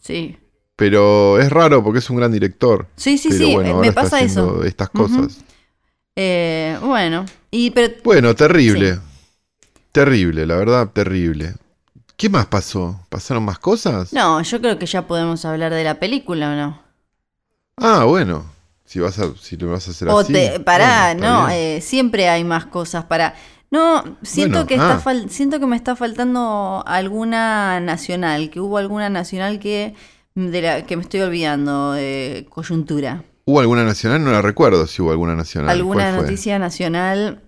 [0.00, 0.38] sí.
[0.76, 2.86] Pero es raro porque es un gran director.
[2.96, 4.64] Sí, sí, sí, me pasa eso.
[4.64, 5.38] Estas cosas.
[6.16, 7.94] Eh, bueno, y pero...
[8.02, 8.98] Bueno, terrible.
[9.92, 11.54] Terrible, la verdad, terrible.
[12.16, 12.98] ¿Qué más pasó?
[13.10, 14.12] ¿Pasaron más cosas?
[14.14, 16.82] No, yo creo que ya podemos hablar de la película, ¿o no?
[17.76, 18.46] Ah, bueno.
[18.86, 20.32] Si vas a, si lo vas a hacer así.
[20.32, 23.34] Te, pará, no, eh, siempre hay más cosas para.
[23.70, 25.14] No, siento que está ah.
[25.28, 29.94] siento que me está faltando alguna nacional, que hubo alguna nacional que
[30.34, 33.24] de la que me estoy olvidando, eh, coyuntura.
[33.44, 34.24] ¿Hubo alguna nacional?
[34.24, 35.70] No la recuerdo si hubo alguna nacional.
[35.70, 37.42] Alguna noticia nacional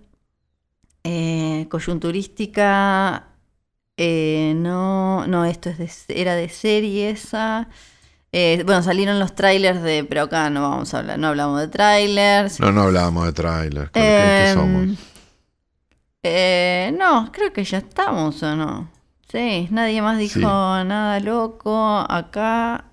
[1.03, 3.27] eh, coyunturística.
[3.97, 7.69] Eh, no, no, esto es de, era de serie esa.
[8.31, 10.03] Eh, bueno, salieron los trailers de.
[10.03, 12.59] Pero acá no vamos a hablar, no hablamos de trailers.
[12.59, 13.91] No, no hablamos de trailers.
[13.91, 14.97] ¿Qué em, somos?
[16.23, 18.89] Eh, no, creo que ya estamos, ¿o no?
[19.31, 22.05] Sí, nadie más dijo nada loco.
[22.07, 22.85] Acá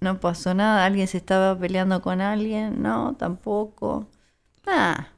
[0.00, 0.84] no pasó nada.
[0.84, 2.82] ¿Alguien se estaba peleando con alguien?
[2.82, 4.06] No, tampoco.
[4.64, 5.08] Nada.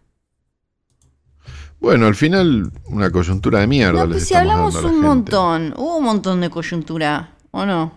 [1.81, 4.05] Bueno, al final, una coyuntura de mierda.
[4.05, 5.75] No, pues si hablamos un montón.
[5.77, 7.93] Hubo un montón de coyuntura, ¿o no?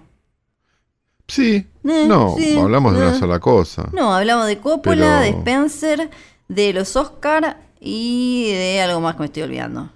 [1.28, 1.65] Sí.
[1.86, 3.20] Eh, no, hablamos de una eh.
[3.20, 3.89] sola cosa.
[3.93, 6.10] No, hablamos de Coppola, de Spencer,
[6.50, 9.92] de los Oscar y de algo más que me estoy olvidando.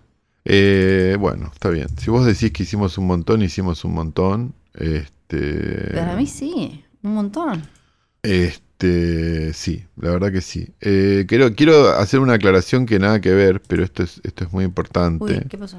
[0.46, 1.88] Eh, bueno, está bien.
[1.98, 4.54] Si vos decís que hicimos un montón, hicimos un montón.
[4.74, 5.91] Este.
[5.94, 7.63] Para mí sí, un montón.
[8.24, 10.70] Este, sí, la verdad que sí.
[10.80, 14.65] quiero, quiero hacer una aclaración que nada que ver, pero esto es, esto es muy
[14.65, 15.46] importante.
[15.50, 15.78] ¿qué pasó?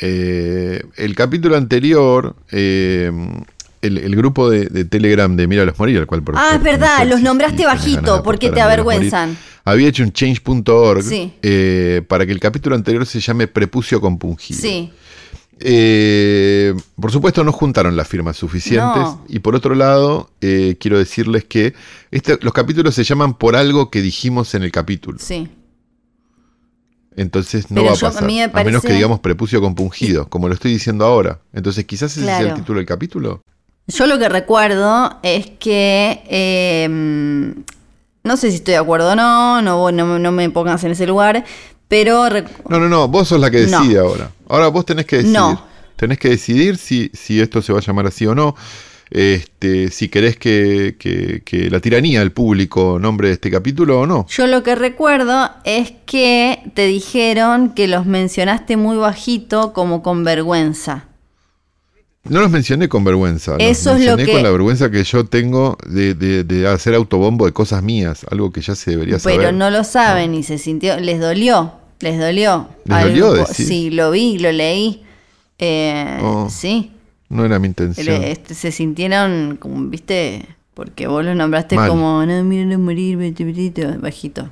[0.00, 2.36] el capítulo anterior
[3.82, 7.20] el, grupo de, Telegram de Mira los Morir, al cual por Ah, es verdad, los
[7.20, 9.36] nombraste bajito porque te avergüenzan.
[9.64, 11.04] Había hecho un change.org
[11.42, 14.60] eh, para que el capítulo anterior se llame Prepucio compungido.
[14.60, 14.90] Sí.
[15.60, 21.44] Eh, por supuesto no juntaron las firmas suficientes y por otro lado eh, quiero decirles
[21.44, 21.74] que
[22.12, 25.18] este, los capítulos se llaman por algo que dijimos en el capítulo.
[25.20, 25.48] Sí.
[27.16, 28.22] Entonces no va a pasar.
[28.22, 31.40] A, menos que digamos prepucio compungido, como lo estoy diciendo ahora.
[31.52, 33.42] Entonces quizás ese sea el título del capítulo.
[33.88, 37.54] Yo lo que recuerdo es que em,
[38.22, 41.44] no sé si estoy de acuerdo o no, no, no, me pongas en ese lugar,
[41.88, 42.28] pero...
[42.68, 44.30] No, no, no, vos sos la que decide ahora.
[44.46, 45.38] Ahora vos tenés que decidir.
[45.38, 45.66] No.
[45.96, 48.54] Tenés que decidir si, si esto se va a llamar así o no.
[49.10, 54.26] Este, si querés que, que, la tiranía del público nombre de este capítulo o no.
[54.28, 60.24] Yo lo que recuerdo es que te dijeron que los mencionaste muy bajito como con
[60.24, 61.07] vergüenza.
[62.28, 63.56] No los mencioné con vergüenza.
[63.58, 68.26] Eso los mencioné con la vergüenza que yo tengo de, hacer autobombo de cosas mías,
[68.30, 69.38] algo que ya se debería saber.
[69.38, 72.68] Pero no lo saben y se sintió, les dolió, les dolió.
[72.84, 75.02] ¿Les dolió Sí, lo vi, lo leí.
[75.58, 76.92] Eh, oh, sí.
[77.28, 78.22] No era mi intención.
[78.22, 83.18] Este, se sintieron, como, viste, porque vos los nombraste como, no, miren morir,
[84.00, 84.50] bajito.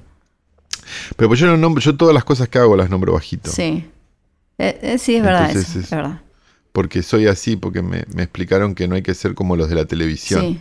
[1.17, 3.51] Pero pues yo no nombro, yo todas las cosas que hago las nombro bajito.
[3.51, 3.87] Sí.
[4.59, 6.21] Eh, eh, sí, es verdad, es verdad
[6.77, 9.87] porque soy así, porque me, explicaron que no hay que ser como los de la
[9.87, 10.43] televisión.
[10.43, 10.61] Sí,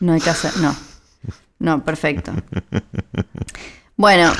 [0.00, 0.74] no hay que hacer, no.
[1.58, 2.32] No, perfecto.
[3.94, 4.32] Bueno.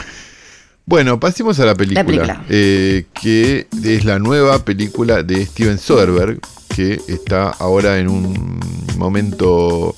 [0.86, 2.42] Bueno, pasemos a la película.
[2.48, 6.40] Eh, que es la nueva película de Steven Soderbergh,
[6.74, 8.58] que está ahora en un
[8.96, 9.94] momento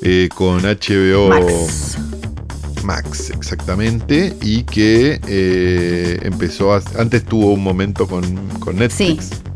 [0.00, 1.98] eh, con HBO Max.
[2.82, 9.26] Max, exactamente, y que eh, empezó antes tuvo un momento con, con Netflix.
[9.26, 9.51] Sí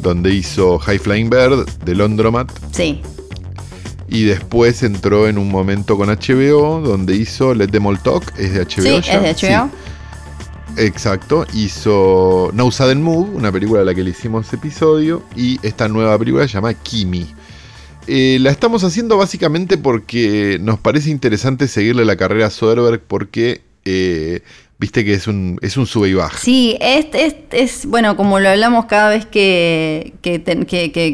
[0.00, 2.50] donde hizo High Flying Bird de Londromat.
[2.72, 3.00] Sí.
[4.08, 8.54] Y después entró en un momento con HBO, donde hizo Let Them All Talk, es
[8.54, 8.82] de HBO.
[9.02, 9.70] Sí, es de HBO.
[10.76, 15.88] Exacto, hizo No Sudden Move, una película a la que le hicimos episodio, y esta
[15.88, 17.26] nueva película se llama Kimi.
[18.06, 23.62] eh, la estamos haciendo básicamente porque nos parece interesante seguirle la carrera a Soderbergh porque
[23.84, 24.42] eh,
[24.80, 26.38] viste que es un, es un sube y baja.
[26.38, 27.06] Sí, es,
[27.52, 30.14] es, bueno, como lo hablamos cada vez que,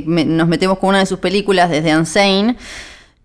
[0.07, 2.57] nos metemos con una de sus películas desde Unsane,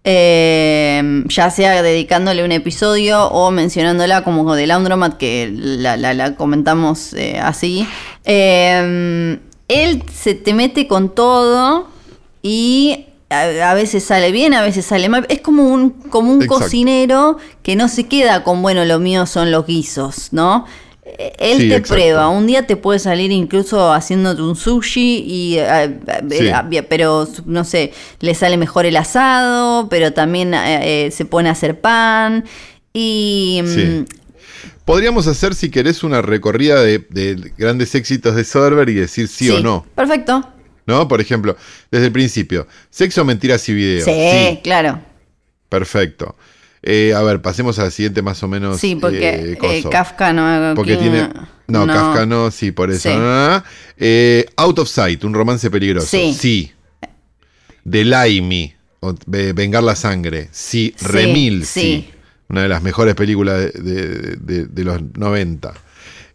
[0.03, 7.39] eh, ya sea dedicándole un episodio o mencionándola como de Laundromat, que la comentamos eh,
[7.39, 7.87] así.
[8.25, 11.87] Eh, él se te mete con todo
[12.41, 15.25] y a, veces sale bien, a veces sale mal.
[15.29, 16.63] Es como un, como un Exacto.
[16.65, 20.65] cocinero que no se queda con, bueno, lo mío son los guisos, ¿no?
[21.03, 21.93] Eh, Él Sí, te exacto.
[21.95, 22.29] prueba.
[22.29, 25.97] Un día te puede salir incluso haciéndote un sushi, y, eh,
[26.29, 26.47] Sí.
[26.47, 31.53] eh, pero no sé, le sale mejor el asado, pero también eh, se pone a
[31.53, 32.43] hacer pan.
[32.93, 34.05] Y mm, Sí.
[34.85, 39.49] Podríamos hacer, si querés, una recorrida de, de grandes éxitos de Soderbergh y decir sí,
[39.49, 39.85] o no.
[39.95, 40.43] Perfecto.
[40.87, 41.07] ¿No?
[41.07, 41.55] Por ejemplo,
[41.91, 44.05] desde el principio, sexo, mentiras y video.
[44.05, 44.99] Sí, claro.
[45.69, 46.35] perfecto.
[46.83, 48.79] Eh, a ver, pasemos al siguiente más o menos.
[48.79, 49.83] Sí, porque eh, eh.
[49.89, 50.73] Kafka no.
[50.75, 51.29] Porque tiene.
[51.67, 53.09] No, Kafka no, sí, por eso.
[53.09, 54.45] Sí.
[54.57, 56.07] Out of Sight, un romance peligroso.
[56.07, 56.33] Sí.
[56.37, 56.71] Sí.
[58.99, 60.49] O Ve- Vengar la Sangre.
[60.51, 60.93] Sí.
[61.01, 61.81] Remil, sí.
[61.81, 62.09] sí.
[62.49, 65.73] Una de las mejores películas de, de- de- de los 90.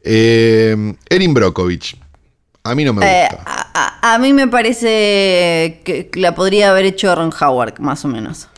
[0.03, 1.97] Eh, Erin Brockovich.
[2.71, 3.45] A mí no me Eh, gusta.
[3.47, 8.09] a, a- a mí me parece que la podría haber hecho Ron Howard, más o
[8.09, 8.49] menos.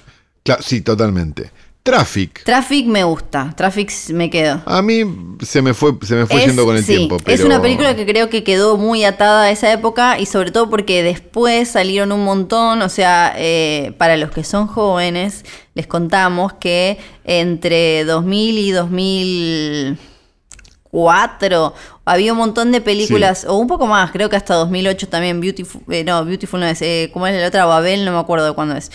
[0.45, 1.51] Cla- sí, totalmente.
[1.83, 2.43] Traffic.
[2.45, 3.55] Traffic me gusta.
[3.57, 4.61] Traffic me quedo.
[4.67, 5.01] A mí
[5.41, 7.17] se me fue, se me fue Es- yendo con el sí, tiempo.
[7.25, 10.69] Es una película que creo que quedó muy atada a esa época y sobre todo
[10.69, 16.53] porque después salieron un montón, o sea, eh, para los que son jóvenes, les contamos
[16.55, 18.71] que entre 2000 y
[20.93, 21.75] 2004
[22.05, 25.83] había un montón de películas, o un poco más, creo que hasta 2008 también, Beautiful,
[25.91, 27.67] eh, no, Beautiful no es, eh, ¿cómo es la otra?
[27.67, 28.91] Babel, no me acuerdo de cuándo es.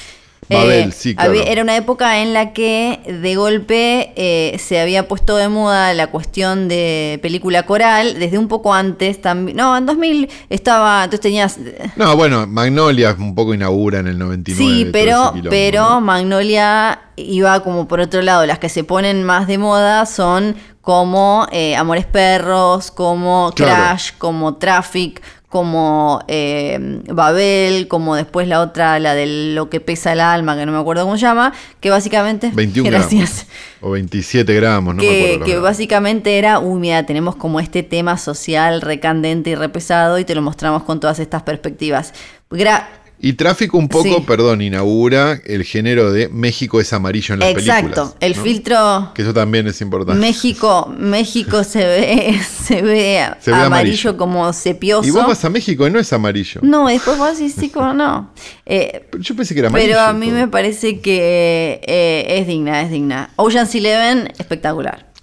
[0.49, 1.29] Babel, sí, claro.
[1.29, 5.93] había- era una época en la que de golpe eh, se había puesto de moda
[5.93, 9.55] la cuestión de película coral, desde un poco antes también.
[9.55, 11.59] No, en 2000 estaba, entonces tenías...
[11.95, 14.65] No, bueno, Magnolia un poco inaugura en el 99.
[14.65, 16.01] Sí, pero, quilombo, pero ¿no?
[16.01, 18.45] Magnolia iba como por otro lado.
[18.45, 23.73] Las que se ponen más de moda son como eh, Amores Perros, como Claro.
[23.73, 30.11] Crash, como Traffic, como eh, Babel, como después la otra, la de lo que pesa
[30.11, 32.51] el alma, que no me acuerdo cómo se llama, que básicamente...
[32.53, 33.45] 21 Gracias.
[33.45, 33.45] gramos.
[33.81, 35.61] O 27 gramos, no me que, acuerdo.
[35.61, 40.41] básicamente era, uy, mira, tenemos como este tema social recandente y repesado y te lo
[40.41, 42.13] mostramos con todas estas perspectivas.
[42.49, 42.87] Gra-
[43.25, 44.23] Y Tráfico un poco, Sí.
[44.27, 48.15] perdón, inaugura el género de México es amarillo en las Exacto, películas.
[48.19, 48.43] el ¿no?
[48.43, 50.19] filtro Que eso también es importante.
[50.19, 53.65] México, México se ve, se ve, Se ve amarillo,
[54.09, 54.17] amarillo.
[54.17, 55.07] como sepioso.
[55.07, 56.59] Y vos vas a México y no es amarillo.
[56.63, 58.33] No, después vos decís, sí, como no.
[58.65, 59.91] Eh, Yo pensé que era amarillo.
[59.93, 60.35] pero a mí todo.
[60.39, 63.29] me parece que eh, es digna, es digna.
[63.37, 65.13] Ocean's Eleven, espectacular.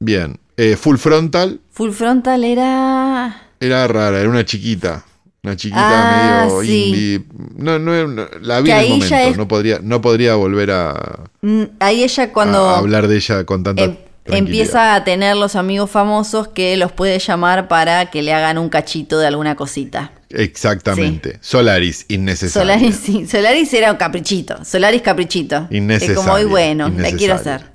[0.00, 0.40] Bien.
[0.56, 3.50] Eh, Full Frontal Full Frontal era...
[3.60, 5.04] era rara, era una chiquita.
[5.44, 6.84] Una chiquita Ah, medio sí.
[6.86, 7.24] indie.
[7.56, 9.14] No, no, no, la vi Que en el momento.
[9.14, 12.68] es- No, podría, no podría volver a, Mm, Ahí ella cuando...
[12.70, 16.90] a hablar de ella con tanta Em- empieza a tener los amigos famosos que los
[16.92, 20.12] puede llamar para que le hagan un cachito de alguna cosita.
[20.30, 21.38] Exactamente.
[21.42, 22.72] Solaris, innecesario.
[22.74, 24.64] Solaris, sí, Solaris era un caprichito.
[24.64, 25.66] Solaris caprichito.
[25.70, 27.73] Innecesario, Es como muy bueno, la quiero hacer.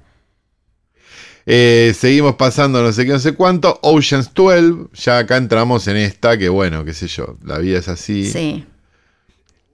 [1.51, 3.79] Eh, seguimos pasando no sé qué, no sé cuánto.
[3.81, 4.89] Oceans 12.
[5.03, 7.37] Ya acá entramos en esta, que bueno, qué sé yo.
[7.43, 8.31] La vida es así.
[8.31, 8.65] Sí.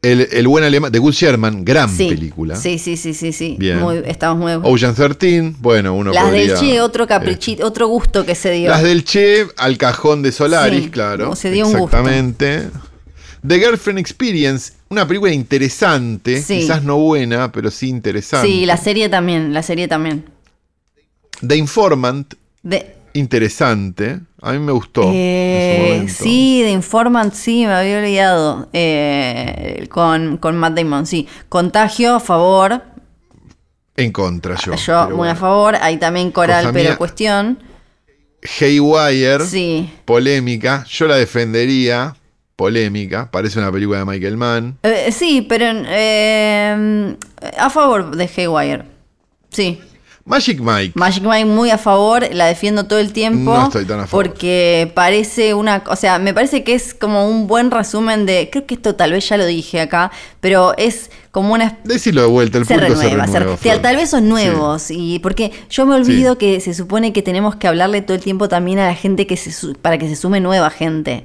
[0.02, 2.08] El, el buen alemán, de Gus Sherman, gran Sí.
[2.08, 2.56] película.
[2.56, 3.56] Sí, sí, sí, sí, sí.
[3.60, 3.80] Bien.
[3.80, 6.54] Muy- estamos muy Oceans 13, bueno, uno Las podría.
[6.54, 8.70] del Che, otro eh, caprichito, otro gusto que se dio.
[8.70, 11.36] las del Che al cajón de Solaris, Sí, claro.
[11.36, 11.98] se dio un gusto.
[11.98, 12.70] Exactamente.
[13.46, 16.60] The Girlfriend Experience, una película interesante, Sí.
[16.60, 18.48] quizás no buena, pero sí interesante.
[18.48, 20.24] Sí, la serie también, la serie también.
[21.46, 24.20] The Informant, De, interesante.
[24.42, 25.04] A mí me gustó.
[25.12, 28.70] en su eh, sí, de Informant, sí, me había olvidado.
[28.74, 31.28] Eh, con, con Matt Damon, sí.
[31.50, 32.82] Contagio, a favor.
[33.98, 34.76] En contra yo.
[34.76, 35.76] Yo, muy a favor.
[35.82, 36.98] Ahí también Coral, Cosa pero mía.
[36.98, 37.60] cuestión.
[38.60, 39.90] Haywire, Sí.
[40.06, 40.84] polémica.
[40.90, 42.16] Yo la defendería.
[42.56, 43.30] Polémica.
[43.32, 44.78] Parece una película de Michael Mann.
[44.84, 47.16] Eh, sí, pero eh,
[47.58, 48.84] a favor de Haywire.
[49.50, 49.82] Sí.
[50.28, 50.94] Magic Mike.
[50.96, 53.54] Magic Mike muy a favor, la defiendo todo el tiempo.
[53.54, 54.26] No estoy tan a favor.
[54.26, 55.84] Porque parece una.
[55.88, 58.50] O sea, me parece que es como un buen resumen de.
[58.52, 61.78] Creo que esto tal vez ya lo dije acá, pero es como una.
[61.84, 63.58] Decirlo de vuelta, el Se público renueva, se se- renueva.
[63.62, 63.82] tal, Flor.
[63.84, 64.28] tal vez son Sí.
[64.30, 64.86] nuevos.
[64.90, 68.50] Y porque yo me olvido que se supone que tenemos que hablarle todo el tiempo
[68.50, 71.24] también a la gente que se para que se sume nueva gente.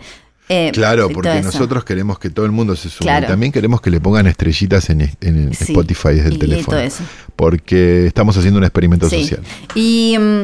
[0.53, 3.07] Eh, Claro, porque nosotros queremos que todo el mundo se sume.
[3.09, 3.27] Claro.
[3.27, 6.77] Y también queremos que le pongan estrellitas en, en Sí, Spotify desde el teléfono.
[6.77, 7.05] todo eso.
[7.37, 9.23] Porque estamos haciendo un experimento Sí.
[9.23, 9.43] social.
[9.77, 10.41] Y mm,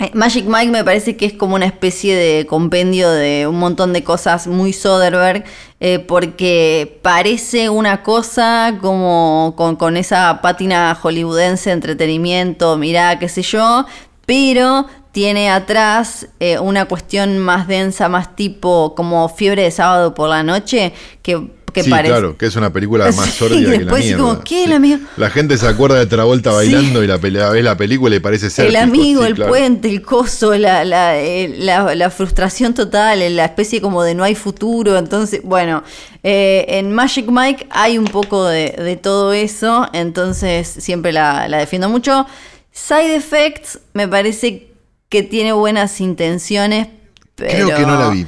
[0.00, 3.92] eh, Magic Mike me parece que es como una especie de compendio de un montón
[3.94, 5.44] de cosas muy Soderbergh,
[5.80, 13.40] eh, porque parece una cosa como con, con esa pátina hollywoodense, entretenimiento, mirá, qué sé
[13.42, 13.86] yo,
[14.26, 20.28] pero tiene atrás eh, una cuestión más densa, más tipo como fiebre de sábado por
[20.28, 20.92] la noche,
[21.22, 22.12] que, que sí, parece...
[22.12, 24.18] claro, que es una película más Sí, sórdida que la mierda.
[24.18, 24.56] como, ¿qué?
[24.56, 24.64] Sí.
[24.64, 28.14] El amigo- La gente se acuerda de Travolta bailando y la pelea, ves la película
[28.16, 28.66] y parece ser.
[28.66, 33.80] El amigo, el puente, el coso, la, la, eh, la- la frustración total, la especie
[33.80, 34.98] como de no hay futuro.
[34.98, 35.84] Entonces, bueno,
[36.24, 41.58] eh, en Magic Mike hay un poco de, de todo eso, entonces siempre la, la
[41.58, 42.26] defiendo mucho.
[42.72, 44.73] Side Effects me parece
[45.14, 46.88] que tiene buenas intenciones,
[47.36, 47.66] pero...
[47.68, 48.26] Creo que no la vi.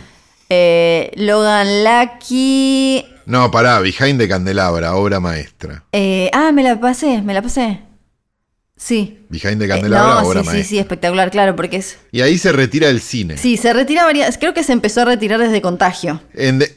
[0.49, 3.05] Eh, Logan Lucky...
[3.26, 5.82] No, pará, Behind the Candelabra, obra maestra.
[5.91, 7.80] eh, ah, me la pasé, me la pasé.
[8.76, 9.26] Sí.
[9.30, 10.68] Behind the Eh, Candelabra, no, obra sí, sí, maestra.
[10.68, 11.99] sí, espectacular, claro, porque es...
[12.12, 13.37] Y ahí se retira del cine.
[13.37, 14.39] Sí, se retira varias.
[14.39, 16.20] Creo que se empezó a retirar desde contagio.
[16.34, 16.68] En eh,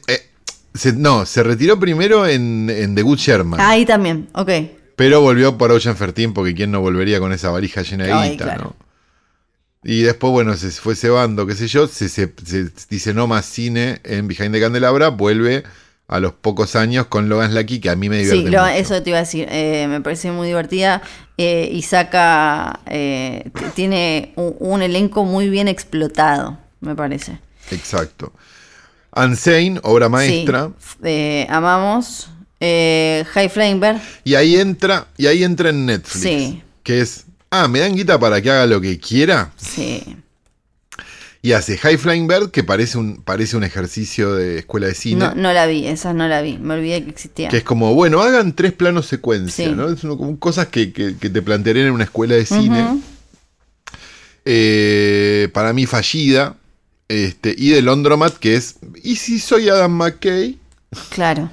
[0.74, 3.60] se- no, se retiró primero en, en The Good Sherman.
[3.60, 4.50] Ahí también, ok.
[4.96, 8.44] Pero volvió por Ocean 13 porque quién no volvería con esa varija llena de guita,
[8.44, 8.74] claro.
[8.80, 8.89] ¿no?
[9.82, 13.46] Y después, bueno, se fue cebando, qué sé yo, se, se- se dice no más
[13.46, 15.62] cine en Behind the Candelabra, vuelve
[16.06, 18.74] a los pocos años con Logan Lucky, que a mí me divierte Sí, lo- mucho.
[18.74, 19.46] eso te iba a decir.
[19.50, 21.00] eh, me parece muy divertida
[21.38, 22.80] eh, y saca.
[22.86, 27.38] eh, tiene un, un elenco muy bien explotado, me parece.
[27.70, 28.32] Exacto.
[29.16, 30.70] Unsane, obra maestra.
[31.02, 32.28] Sí, amamos.
[32.60, 33.96] High Flying Bird.
[34.24, 36.22] Y ahí entra, y ahí entra en Netflix.
[36.22, 36.62] Sí.
[36.82, 39.52] Que es, ah, me dan guita para que haga lo que quiera.
[39.56, 40.16] Sí.
[41.42, 45.20] Y hace High Flying Bird, que parece un, parece un ejercicio de escuela de cine.
[45.24, 46.58] No, no la vi, esa no la vi.
[46.58, 47.48] Me olvidé que existía.
[47.48, 49.72] Que es como, bueno, hagan tres planos secuencia, Sí.
[49.74, 49.88] ¿no?
[49.88, 53.00] Es uno- como cosas que, que- que te plantearían en una escuela de cine.
[54.44, 56.56] Eh, para mí fallida.
[57.08, 60.58] Este, y de Londromat, que es, ¿y si soy Adam McKay?
[61.08, 61.50] Claro.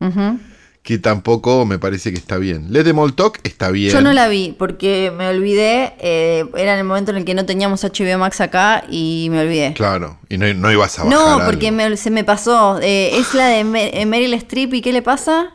[0.00, 0.38] Ujú.
[0.82, 2.72] Que tampoco me parece que está bien.
[2.72, 3.92] Let Them All Talk está bien.
[3.92, 5.92] Yo no la vi porque me olvidé.
[5.98, 9.40] eh, era en el momento en el que no teníamos HBO Max acá y me
[9.40, 9.74] olvidé.
[9.74, 12.80] Claro, y no, no ibas a bajar No, porque me- se me pasó.
[12.80, 15.52] Eh, es la de eh, Meryl Streep y ¿qué le pasa?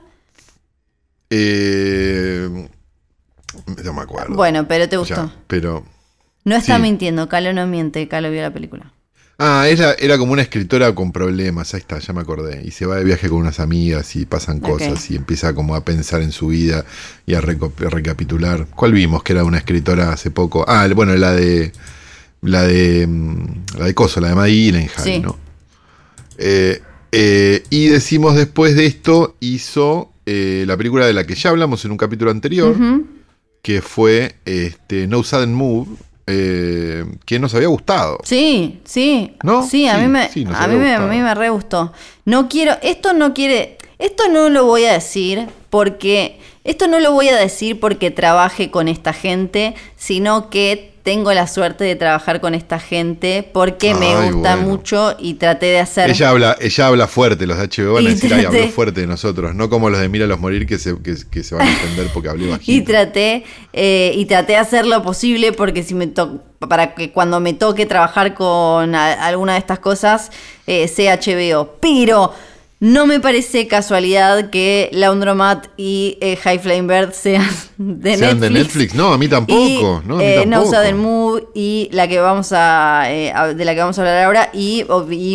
[1.31, 2.67] Eh,
[3.83, 4.35] no me acuerdo.
[4.35, 5.31] Bueno, pero te Ya, gustó.
[5.47, 5.83] pero...
[6.43, 6.81] No está sí.
[6.83, 8.93] mintiendo, Calo no miente, Calo vio la película.
[9.37, 12.61] Ah, era, era como una escritora con problemas, ahí está, ya me acordé.
[12.63, 15.83] Y se va de viaje con unas amigas y pasan cosas y empieza como a
[15.83, 16.85] pensar en su vida
[17.25, 18.67] y a, recapitular.
[18.73, 20.63] ¿Cuál vimos que era una escritora hace poco?
[20.67, 21.73] Ah, bueno, la de
[22.41, 25.19] la de mm, la de Coso, la de Gyllenhaal, Sí.
[25.19, 25.37] ¿no?
[26.37, 26.81] Eh,
[27.11, 31.83] eh, y decimos después de esto hizo eh, la película de la que ya hablamos
[31.85, 32.75] en un capítulo anterior,
[33.61, 35.87] que fue este, No Sudden Move,
[36.27, 38.19] eh, que nos había gustado.
[38.23, 39.33] Sí, sí.
[39.43, 39.65] ¿No?
[39.67, 41.93] Sí, a Sí, mí me, sí, a mí me, a mí me re gustó.
[42.25, 47.11] No quiero, esto no quiere, esto no lo voy a decir porque, esto no lo
[47.11, 52.41] voy a decir porque trabaje con esta gente, sino que tengo la suerte de trabajar
[52.41, 54.61] con esta gente porque me gusta bueno.
[54.67, 56.09] mucho y traté de hacer...
[56.09, 59.01] Ella habla, ella habla fuerte, los de HBO van a Y decir, ay, habló fuerte
[59.01, 61.71] de nosotros, no como los de Míralos Morir que se, que, que se van a
[61.71, 62.91] entender porque hablé Y bajito.
[62.91, 67.39] traté, eh, y traté de hacer lo posible porque si me to para que cuando
[67.39, 70.31] me toque trabajar con a- alguna de estas cosas
[70.65, 71.75] eh, sea HBO.
[71.79, 72.33] Pero
[72.79, 77.47] no me parece casualidad que Laundromat y eh, High Flame Bird sean
[77.77, 78.41] de Sean Netflix.
[78.41, 80.75] de Netflix, no, a mí tampoco, Y, no, a mí eh, No tampoco.
[80.75, 84.23] Sudden Move y la que vamos a, eh, a- de la que vamos a hablar
[84.25, 84.83] ahora y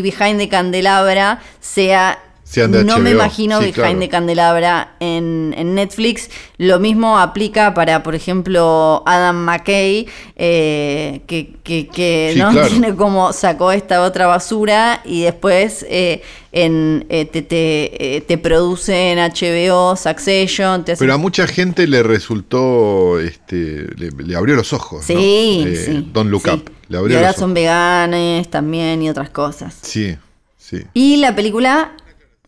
[0.03, 2.19] Behind the Candelabra sea
[2.51, 3.99] Sean de no me imagino sí, Behind claro.
[4.01, 6.31] the Candelabra en, en Netflix.
[6.59, 12.51] Lo mismo aplica para, por ejemplo, Adam McKay, eh, que, que- que, Sí, ¿no?
[12.51, 12.69] claro.
[12.71, 19.13] tiene como sacó esta otra basura y después eh, en, eh, te, te, te produce
[19.13, 24.57] en HBO, Succession, te hace- Pero a mucha gente le resultó, este, le, le abrió
[24.57, 25.05] los ojos.
[25.05, 26.11] Sí, sí.
[26.13, 26.49] Don't Look.
[26.53, 26.71] Up.
[26.89, 27.55] Le y abrió ahora los son ojos.
[27.55, 29.77] veganes también y otras cosas.
[29.83, 30.17] Sí,
[30.59, 30.79] sí.
[30.95, 31.93] Y la película.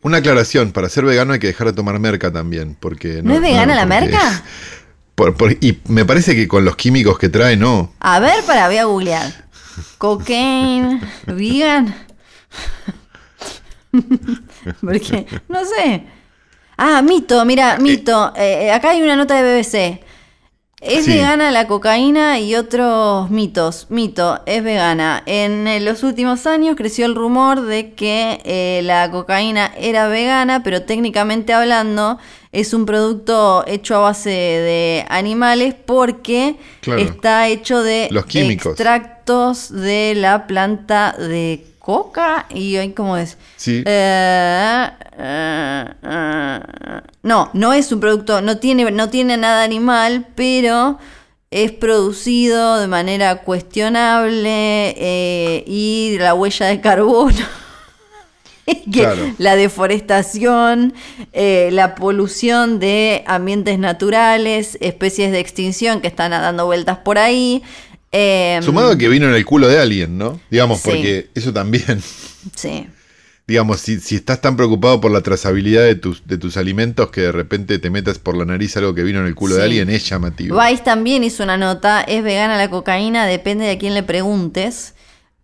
[0.03, 3.22] Una aclaración, para ser vegano hay que dejar de tomar merca también, porque...
[3.22, 4.42] ¿No, es vegana la merca?
[5.14, 7.92] por- por- y me parece que con los químicos que trae, no.
[8.00, 9.44] A ver, para, voy a googlear.
[9.98, 11.94] Cocaine, vegan.
[14.80, 16.05] Porque, no sé.
[16.76, 18.32] Ah, mito, mira, mito.
[18.36, 20.00] Eh, eh, acá hay una nota de BBC.
[20.85, 21.12] Es Sí.
[21.12, 23.87] vegana la cocaína y otros mitos.
[23.89, 25.22] Mito, es vegana.
[25.26, 30.64] En eh, los últimos años creció el rumor de que eh, la cocaína era vegana,
[30.64, 32.18] pero técnicamente hablando
[32.51, 37.01] es un producto hecho a base de animales porque Claro.
[37.01, 38.72] está hecho de Los químicos.
[38.72, 43.37] extractos de la planta de coca y ahí cómo es.
[43.57, 43.83] Sí.
[43.85, 46.61] Eh, eh, eh,
[47.22, 50.99] no, no es un producto, no tiene, no tiene nada animal, pero
[51.51, 54.95] es producido de manera cuestionable
[55.66, 57.37] y la huella de carbono.
[58.91, 59.35] Claro.
[59.39, 60.95] La deforestación,
[61.35, 67.62] la polución de ambientes naturales, especies de extinción que están dando vueltas por ahí.
[68.13, 70.41] Eh, Sumado a que vino en el culo de alguien, ¿no?
[70.51, 70.91] Digamos, Sí.
[70.91, 72.03] porque eso también,
[72.55, 72.87] Sí.
[73.47, 77.23] digamos, si, si estás tan preocupado por la trazabilidad de tus, de tus alimentos que
[77.23, 79.91] de repente te metas por la nariz algo que vino en el culo de alguien,
[79.91, 80.59] es llamativo.
[80.61, 84.95] Vice también hizo una nota, es vegana la cocaína, depende de a quién le preguntes.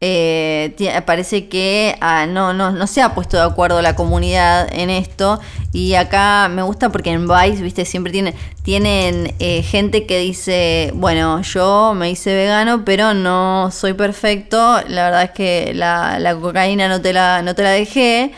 [0.01, 4.91] Eh, parece que ah, no, no, no se ha puesto de acuerdo la comunidad en
[4.91, 5.41] esto.
[5.73, 10.93] Y acá me gusta porque en Vice, viste, siempre tienen, tienen eh, gente que dice,
[10.95, 14.81] bueno, yo me hice vegano, pero no soy perfecto.
[14.87, 18.33] La verdad es que la, la cocaína no te la, no te la dejé.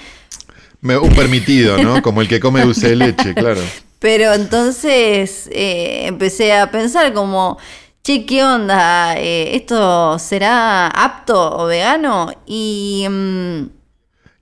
[0.81, 2.01] Me- un permitido, ¿no?
[2.01, 3.61] Como el que come dulce de leche, claro.
[4.01, 7.59] Pero entonces eh, empecé a pensar como,
[8.03, 9.17] che, ¿qué onda?
[9.17, 12.31] Eh, ¿Esto será apto o vegano?
[12.47, 13.80] Y mm,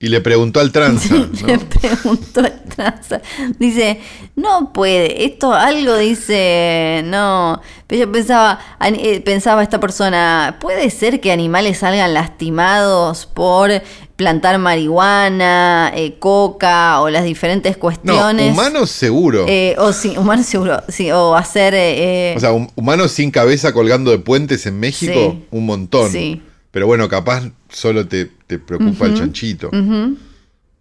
[0.01, 1.13] Y le preguntó al tranza,
[1.45, 1.59] le ¿no?
[1.69, 3.21] preguntó al tranza,
[3.59, 3.99] dice,
[4.37, 7.61] no puede, esto algo dice, no.
[7.85, 13.71] Pero yo pensaba, eh, pensaba esta persona, ¿puede ser que animales salgan lastimados por
[14.15, 18.53] plantar marihuana, eh, coca o las diferentes No, cuestiones?
[18.53, 19.45] humanos seguro.
[19.49, 21.73] Eh, o sí, humanos seguro, sí, o hacer...
[21.75, 25.45] eh, o sea, hum- humanos sin cabeza colgando de puentes en México, Sí.
[25.51, 26.09] un montón.
[26.11, 26.41] Sí.
[26.79, 29.69] Pero bueno, capaz solo te, te preocupa el chanchito.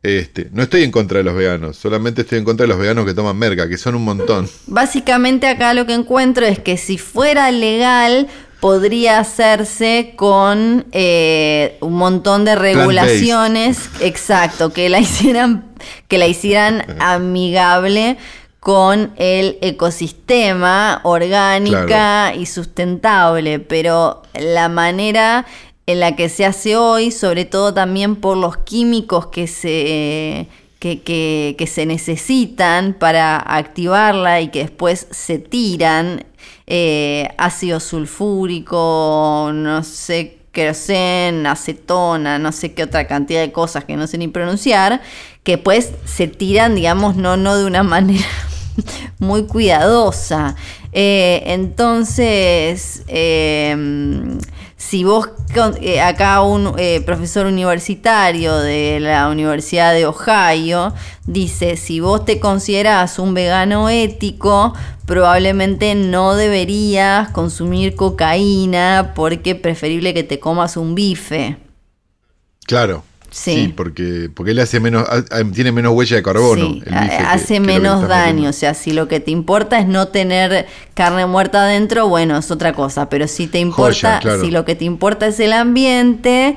[0.00, 3.04] Este, no estoy en contra de los veganos, solamente estoy en contra de los veganos
[3.04, 4.48] que toman merca, que son un montón.
[4.68, 8.28] Básicamente acá lo que encuentro es que si fuera legal
[8.60, 15.64] podría hacerse con eh, un montón de regulaciones, exacto, que la hicieran,
[16.06, 18.18] que la hicieran amigable
[18.60, 22.40] con el ecosistema orgánica Claro.
[22.40, 25.46] y sustentable, pero la manera
[25.88, 30.46] en la que se hace hoy, sobre todo también por los químicos que se,
[30.78, 36.26] que, se necesitan para activarla y que después se tiran,
[36.66, 43.96] eh, ácido sulfúrico, no sé, querosén, acetona, no sé qué otra cantidad de cosas que
[43.96, 45.00] no sé ni pronunciar,
[45.42, 48.26] que pues se tiran, digamos, no, no de una manera
[49.18, 50.54] muy cuidadosa.
[50.92, 54.38] Eh, entonces, eh,
[54.78, 55.28] si vos,
[55.80, 60.94] eh, acá un eh, profesor universitario de la Universidad de Ohio
[61.26, 64.72] dice, si vos te considerás un vegano ético,
[65.04, 71.56] probablemente no deberías consumir cocaína porque es preferible que te comas un bife.
[72.64, 73.02] Claro.
[73.30, 73.72] Sí.
[73.76, 75.04] porque, porque él hace menos,
[75.52, 76.66] tiene menos huella de carbono.
[76.66, 78.26] Sí, el a- bife que- hace que que menos daño.
[78.26, 78.50] metiendo.
[78.50, 82.50] O sea, si lo que te importa es no tener carne muerta adentro, bueno, es
[82.50, 83.08] otra cosa.
[83.08, 84.40] Pero si te importa, Joya, claro.
[84.42, 86.56] si lo que te importa es el ambiente,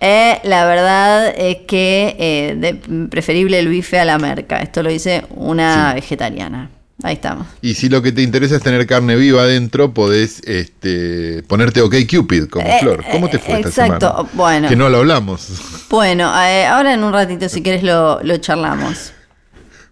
[0.00, 4.60] eh, la verdad es que eh, de- preferible el bife a la merca.
[4.60, 5.94] Esto lo dice una Sí.
[5.96, 6.70] vegetariana.
[7.02, 7.46] Ahí estamos.
[7.62, 11.94] Y si lo que te interesa es tener carne viva adentro, podés este, ponerte OK
[12.08, 13.04] Cupid como Eh, Flor.
[13.10, 14.28] ¿Cómo te fue eh, esta exacto, semana?
[14.34, 14.68] bueno.
[14.68, 15.48] Que no lo hablamos.
[15.92, 19.12] Bueno, eh, ahora en un ratito, si quieres, lo, lo charlamos.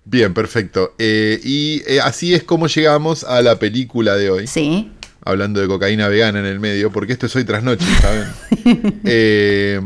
[0.04, 0.94] Bien, perfecto.
[0.98, 4.46] Eh, y así es como llegamos a la película de hoy.
[4.46, 4.90] Sí.
[5.22, 8.28] Hablando de cocaína vegana en el medio, porque esto es hoy tras noche, ¿saben?
[9.04, 9.80] Eh,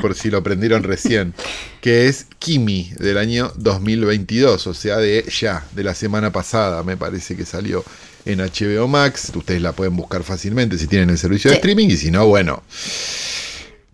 [0.00, 1.34] por si lo aprendieron recién.
[1.80, 6.96] Que es Kimi del año 2022, o sea, de ya, de la semana pasada, me
[6.96, 7.84] parece que salió
[8.24, 9.32] en HBO Max.
[9.34, 12.62] Ustedes la pueden buscar fácilmente si tienen el servicio de streaming, y si no, bueno,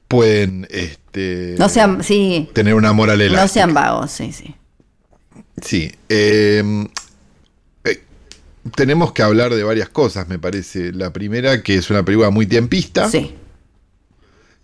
[0.06, 4.54] pueden este, No sean, sí, tener una moral no sean vagos, sí, sí.
[5.62, 5.92] Sí.
[6.08, 6.86] eh,
[8.74, 10.92] tenemos que hablar de varias cosas, me parece.
[10.92, 13.34] La primera, que es una película muy tiempista, Sí.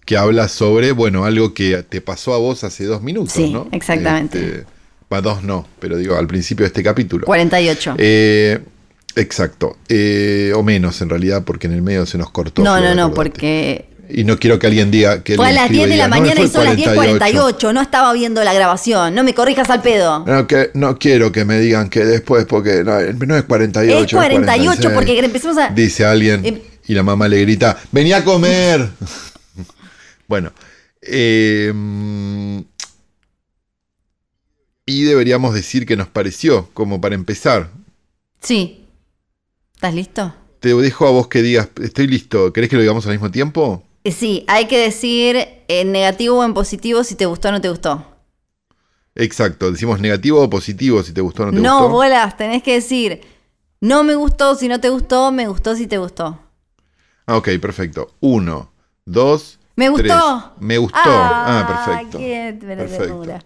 [0.04, 3.68] que habla sobre, bueno, algo que te pasó a vos hace dos minutos, Sí, ¿no?
[3.72, 4.38] exactamente.
[4.38, 4.66] Este,
[5.12, 7.24] va, dos no, pero digo, al principio de este capítulo.
[7.26, 7.94] 48.
[7.98, 8.60] Eh,
[9.16, 9.78] exacto.
[9.88, 12.62] Eh, o menos, en realidad, porque en el medio se nos cortó.
[12.62, 15.36] No, no, no, porque Y no quiero que alguien diga que...
[15.36, 17.72] Fue a las escriba 10 de la diga, "No, mañana y son las 10.48.
[17.72, 19.14] No estaba viendo la grabación.
[19.14, 20.24] No me corrijas al pedo.
[20.26, 24.04] No, que, no quiero que me digan que después, porque no, no es 48.
[24.04, 24.92] Es 48 46.
[24.94, 25.68] porque empezamos a...
[25.68, 28.88] Dice alguien Em- y la mamá le grita, vení a comer.
[30.28, 30.52] bueno.
[31.02, 31.72] eh,
[34.86, 37.70] y deberíamos decir que nos pareció, como para empezar.
[38.42, 38.84] Sí.
[39.74, 40.34] ¿Estás listo?
[40.60, 42.52] Te dejo a vos que digas, estoy listo.
[42.52, 43.82] ¿Querés que lo digamos al mismo tiempo?
[44.04, 47.60] Eh, Sí, hay que decir en negativo o en positivo si te gustó o no
[47.60, 48.04] te gustó.
[49.14, 51.90] Exacto, decimos negativo o positivo si te gustó o no te No, gustó.
[51.90, 53.20] bolas, tenés que decir
[53.80, 56.38] no me gustó si no te gustó, me gustó si te gustó.
[57.26, 58.14] Ah, ok, perfecto.
[58.20, 58.70] Uno,
[59.04, 60.06] dos, ¿Me gustó?
[60.08, 60.24] tres.
[60.60, 61.00] Me gustó.
[61.04, 62.18] Ah, perfecto.
[62.18, 63.04] Qué Perfecto.
[63.06, 63.44] ternura.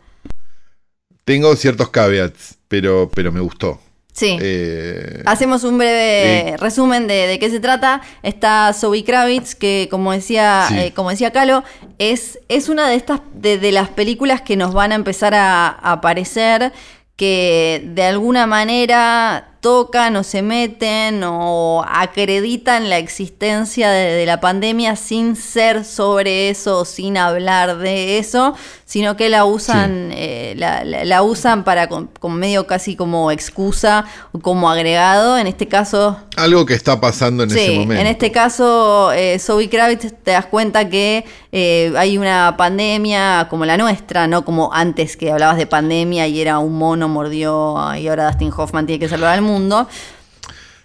[1.25, 3.81] Tengo ciertos caveats, pero, pero me gustó.
[4.19, 4.37] Sí.
[4.41, 6.57] Eh, Hacemos un breve Sí.
[6.57, 8.01] resumen de, de qué se trata.
[8.23, 10.75] Está Zoe Kravitz, que como decía, Sí.
[10.79, 11.63] eh, como decía Calo,
[11.99, 15.69] es, es una de estas de, de las películas que nos van a empezar a,
[15.69, 16.73] a aparecer,
[17.17, 24.41] que de alguna manera tocan o se meten o acreditan la existencia de, de la
[24.41, 28.55] pandemia sin ser sobre eso, sin hablar de eso,
[28.85, 33.31] sino que la usan, eh, la, la- la usan para con- como medio casi como
[33.31, 35.37] excusa o como agregado.
[35.39, 38.01] En este caso, algo que está pasando en ese Sí, momento.
[38.01, 43.65] en este caso, eh, Zoe Kravitz te das cuenta que eh, hay una pandemia como
[43.65, 48.07] la nuestra, no como antes que hablabas de pandemia y era un mono mordió y
[48.09, 49.48] ahora Dustin Hoffman tiene que salvar al mundo.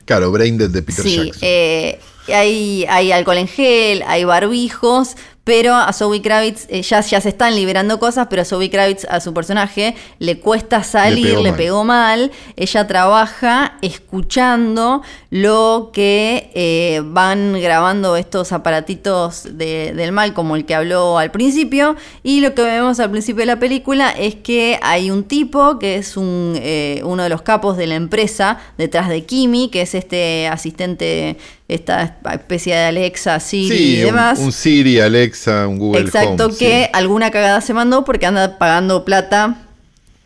[0.05, 1.39] Claro, Brain Dead de Peter Sí, Jackson.
[1.41, 7.19] eh, hay, hay alcohol en gel, hay barbijos, pero a Zoe Kravitz eh, ya, ya
[7.19, 11.41] se están liberando cosas, pero a Zoe Kravitz, a su personaje, le cuesta salir, pegó
[11.43, 11.57] le mal.
[11.57, 12.31] pegó mal.
[12.55, 20.65] Ella trabaja escuchando lo que eh, van grabando estos aparatitos de- del mal, como el
[20.65, 21.95] que habló al principio.
[22.23, 25.95] Y lo que vemos al principio de la película es que hay un tipo que
[25.95, 29.93] es un, eh, uno de los capos de la empresa detrás de Kimi, que es
[29.95, 31.37] este asistente,
[31.67, 34.39] esta especie de Alexa, Siri sí, y un- demás.
[34.39, 36.89] Un, Siri, Alexa, un Google Exacto, Home, que sí.
[36.93, 39.59] alguna cagada se mandó porque anda pagando plata,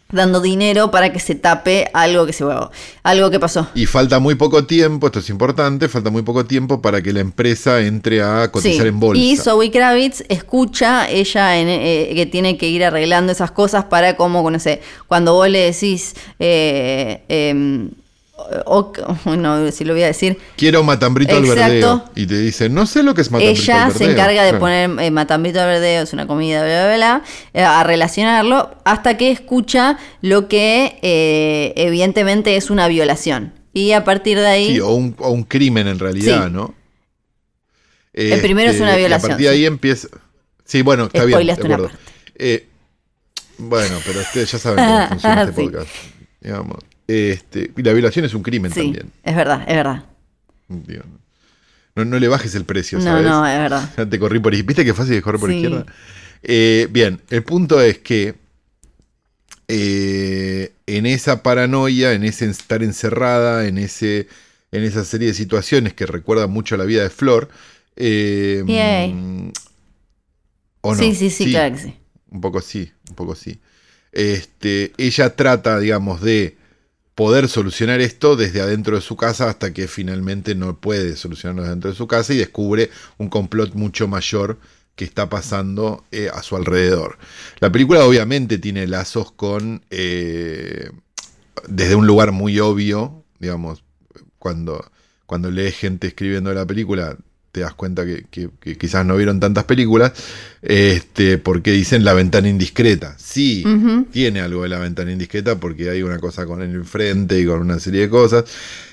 [0.09, 2.45] dando dinero para que se tape algo que se
[3.03, 3.67] algo que pasó.
[3.75, 7.19] Y falta muy poco tiempo, esto es importante, falta muy poco tiempo para que la
[7.19, 9.21] empresa entre a cotizar Sí, en bolsa.
[9.21, 14.15] Y Zoe Kravitz escucha ella en, eh, que tiene que ir arreglando esas cosas para
[14.15, 17.91] como, no sé, cuando vos le decís, eh, em,
[18.65, 18.93] o-
[19.37, 21.61] no, si lo voy a decir, Quiero matambrito al Exacto.
[21.71, 22.03] verdeo.
[22.15, 24.11] Y te dice, no sé lo que es matambrito ella al se verdeo.
[24.15, 24.59] encarga de Claro.
[24.59, 27.23] poner eh, matambito al verdeo, es una comida, bla, bla, bla,
[27.53, 33.53] eh, a relacionarlo, hasta que escucha lo que eh, evidentemente es una violación.
[33.73, 34.67] Y a partir de ahí...
[34.73, 36.51] Sí, o un, o un crimen en realidad, Sí.
[36.53, 36.73] ¿no?
[38.13, 39.59] El primero es una y violación, A partir de sí.
[39.59, 40.07] ahí empieza.
[40.65, 41.39] Sí, bueno, está bien.
[41.63, 41.95] Una parte.
[42.35, 42.67] Eh,
[43.59, 45.87] bueno, pero ustedes ya saben cómo funciona este podcast.
[46.41, 46.79] Digamos.
[47.07, 49.11] Este, y la violación es un crimen sí, también.
[49.23, 50.03] es verdad, es verdad.
[51.95, 53.25] No, no le bajes el precio, No, ¿sabes?
[53.25, 54.07] no, es verdad.
[54.09, 54.67] Te corrí por izquierda.
[54.67, 55.55] ¿Viste qué fácil es correr por Sí.
[55.55, 55.85] izquierda?
[56.43, 58.35] Eh, bien, el punto es que
[59.67, 64.27] eh, en esa paranoia, en ese estar encerrada, en, ese,
[64.71, 67.49] en esa serie de situaciones que recuerdan mucho a la vida de Flor.
[67.95, 69.13] eh, Yay.
[69.13, 69.51] mm,
[70.81, 71.01] ¿o no?
[71.01, 71.95] Sí, sí, sí, claro que sí.
[72.29, 73.59] Un poco sí, un poco sí.
[74.11, 76.55] Este, ella trata, digamos, de
[77.17, 81.89] poder solucionar esto desde adentro de su casa hasta que finalmente no puede solucionarlo dentro
[81.89, 84.59] de su casa y descubre un complot mucho mayor
[84.95, 87.17] que está pasando eh, a su alrededor.
[87.59, 90.91] La película obviamente tiene lazos con, eh,
[91.67, 93.83] desde un lugar muy obvio, digamos,
[94.37, 94.85] cuando,
[95.25, 97.17] cuando lees gente escribiendo la película,
[97.57, 100.11] te das cuenta que, que- que quizás no vieron tantas películas,
[100.61, 103.15] este, porque dicen la ventana indiscreta.
[103.17, 103.63] Sí,
[104.11, 107.61] tiene algo de la ventana indiscreta porque hay una cosa con el frente y con
[107.61, 108.43] una serie de cosas.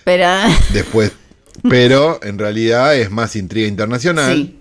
[0.05, 0.25] Pero
[0.73, 1.12] Después,
[1.69, 4.59] pero en realidad es más intriga internacional sí,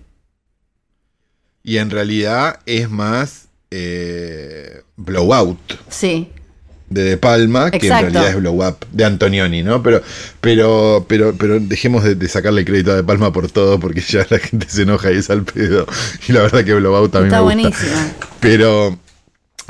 [1.64, 6.28] y en realidad es más eh, blowout sí.
[6.94, 9.82] De De Palma, que en realidad es blow up de Antonioni, ¿no?
[9.84, 10.02] Pero,
[10.42, 14.26] pero, pero, pero dejemos de, de sacarle crédito a De Palma por todo, porque ya
[14.30, 15.86] la gente se enoja y es al pedo.
[16.28, 17.62] Y la verdad que blowout también Está me gusta.
[17.62, 18.14] buenísima.
[18.40, 19.00] Pero,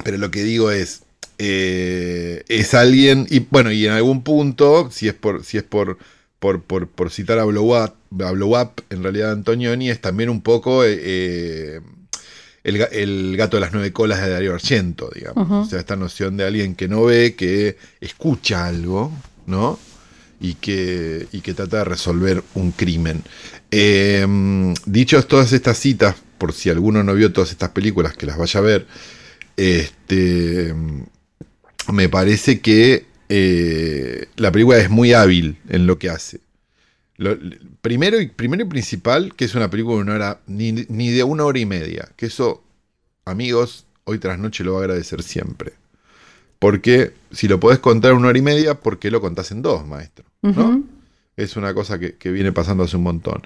[0.03, 1.03] pero lo que digo es,
[1.37, 5.97] eh, es alguien, y bueno, y en algún punto, si es por, si es por,
[6.39, 7.93] por, por, por citar a Blow, Up,
[8.23, 11.81] a Blow Up, en realidad Antonioni, es también un poco eh, eh,
[12.63, 15.49] el, ga- el gato de las nueve colas de Darío Argento, digamos.
[15.65, 19.11] O sea, esta noción de alguien que no ve, que escucha algo,
[19.45, 19.79] ¿no?
[20.39, 23.21] Y que, y que trata de resolver un crimen.
[23.71, 24.25] Eh,
[24.85, 28.59] dichos todas estas citas, por si alguno no vio todas estas películas, que las vaya
[28.59, 28.85] a ver,
[29.55, 30.73] este,
[31.91, 36.39] me parece que eh, la película es muy hábil en lo que hace.
[37.81, 41.23] Primero, y, primero y principal, que es una película de una hora, ni, ni de
[41.23, 42.63] una hora y media, que eso,
[43.25, 45.73] amigos, hoy tras noche lo va a agradecer siempre.
[46.59, 49.61] Porque si lo podés contar en una hora y media, ¿por qué lo contás en
[49.61, 50.25] dos, maestro?
[50.41, 50.83] ¿No?
[51.35, 53.41] Es una cosa que, viene pasando hace un montón.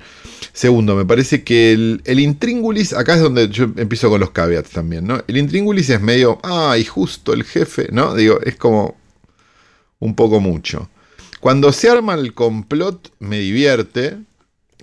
[0.52, 4.72] Segundo, me parece que el, el, intríngulis, acá es donde yo empiezo con los caveats
[4.72, 5.24] también, ¿no?
[5.28, 8.14] El intríngulis es medio, ah, y justo el jefe, ¿no?
[8.14, 8.98] Digo, es como
[10.00, 10.90] un poco mucho.
[11.40, 14.18] Cuando se arma el complot, me divierte,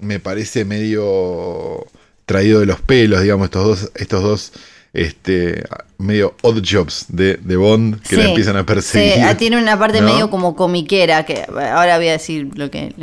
[0.01, 1.87] me parece medio
[2.27, 4.53] traído de los pelos, digamos, estos dos, estos dos
[4.95, 5.65] este,
[5.99, 9.15] medio odd jobs de, Bond que la empiezan a perseguir.
[9.15, 12.95] Sí, ah, tiene una parte medio como comiquera, que ahora voy a decir lo que...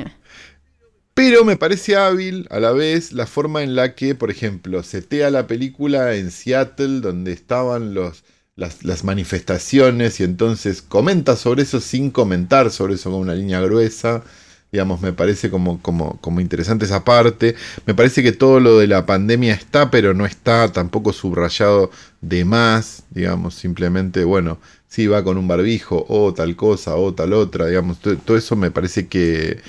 [1.14, 5.30] Pero me parece hábil a la vez la forma en la que, por ejemplo, setea
[5.30, 8.24] la película en Seattle, donde estaban los,
[8.82, 14.24] las, manifestaciones, y entonces comenta sobre eso sin comentar sobre eso con una línea gruesa.
[14.72, 17.56] Digamos, me parece como, como, como interesante esa parte.
[17.86, 21.92] Me parece que todo lo de la pandemia está, pero no está tampoco subrayado
[22.22, 23.04] de más.
[23.10, 27.68] Digamos, simplemente, bueno, sí va con un barbijo, o tal cosa, o tal otra.
[27.68, 29.60] Digamos, todo, eso me parece que,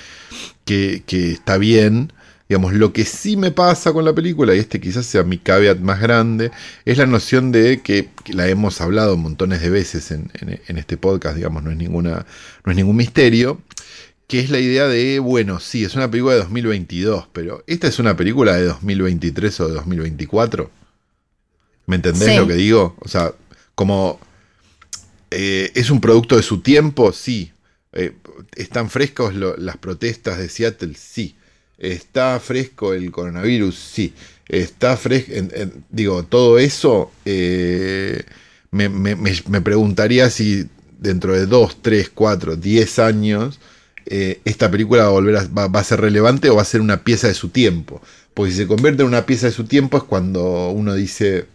[0.65, 2.13] que, está bien.
[2.53, 5.79] Digamos, lo que sí me pasa con la película, y este quizás sea mi caveat
[5.79, 6.51] más grande,
[6.85, 11.35] es la noción de que, la hemos hablado montones de veces en, en, este podcast,
[11.35, 12.27] digamos, no es, ninguna,
[12.67, 13.63] no es ningún misterio,
[14.27, 17.99] que es la idea de, bueno, sí, es una película de 2022, pero esta es
[17.99, 20.71] una película de 2023 o de 2024.
[21.87, 22.97] ¿Me entendés lo que digo?
[23.01, 23.33] O sea,
[23.75, 24.21] como
[25.31, 27.51] eh, es un producto de su tiempo, sí.
[27.95, 28.13] Eh,
[28.57, 30.93] ¿Están frescos las protestas de Seattle?
[30.97, 31.37] Sí.
[31.83, 33.77] ¿Está fresco el coronavirus?
[33.77, 34.15] Sí.
[34.49, 35.33] ¿Está fresco?
[35.91, 38.23] digo, todo eso eh,
[38.71, 40.67] me, me, preguntaría si
[40.99, 43.59] dentro de 2, 3, 4, 10 años
[44.07, 46.81] eh, esta película va a, volver a, va, a ser relevante o va a ser
[46.81, 48.01] una pieza de su tiempo.
[48.35, 51.47] Porque si se convierte en una pieza de su tiempo es cuando uno dice,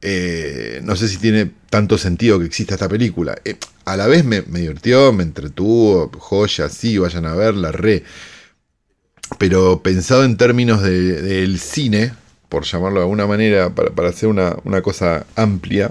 [0.00, 3.36] eh, no sé si tiene tanto sentido que exista esta película.
[3.84, 8.02] A la vez me, divirtió, me entretuvo, joya, sí, vayan a verla, re.
[9.38, 12.12] Pero pensado en términos del cine,
[12.48, 15.90] por llamarlo de alguna manera, para, hacer una, una cosa amplia,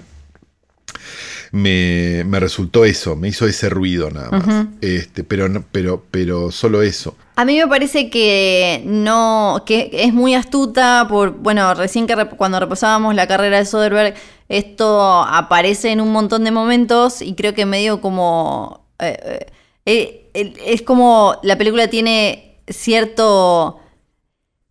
[1.52, 4.68] me, resultó eso, me hizo ese ruido nada más.
[4.82, 7.16] este, pero, pero, pero solo eso.
[7.36, 12.60] A mí me parece que no, que es muy astuta por, bueno, recién que cuando
[12.60, 14.16] repasábamos la carrera de Soderbergh,
[14.48, 19.48] esto aparece en un montón de momentos y creo que medio como, eh,
[19.86, 23.82] eh, eh, es como la película tiene cierto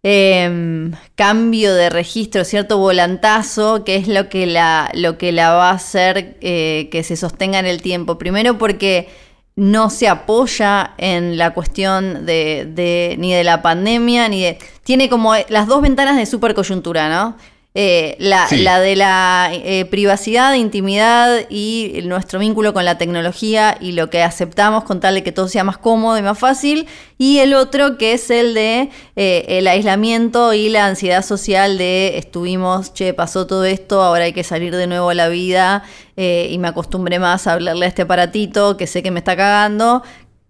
[0.03, 5.71] Em, cambio de registro, cierto volantazo, que es lo que la, lo que la va
[5.71, 8.17] a hacer eh, que se sostenga en el tiempo.
[8.17, 9.09] Primero porque
[9.57, 14.59] no se apoya en la cuestión de, ni de la pandemia, ni de...
[14.85, 17.37] Tiene como las dos ventanas de supercoyuntura, ¿no?
[17.73, 18.49] Eh, la,
[18.81, 24.83] de la eh, privacidad, intimidad y nuestro vínculo con la tecnología y lo que aceptamos
[24.83, 26.89] con tal de que todo sea más cómodo y más fácil.
[27.17, 32.19] Y el otro que es el de eh, el aislamiento y la ansiedad social de
[32.19, 35.85] estuvimos, che, pasó todo esto, ahora hay que salir de nuevo a la vida
[36.17, 40.03] y me acostumbré más a hablarle a este aparatito que sé que me está cagando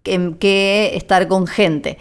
[0.03, 1.97] que estar con gente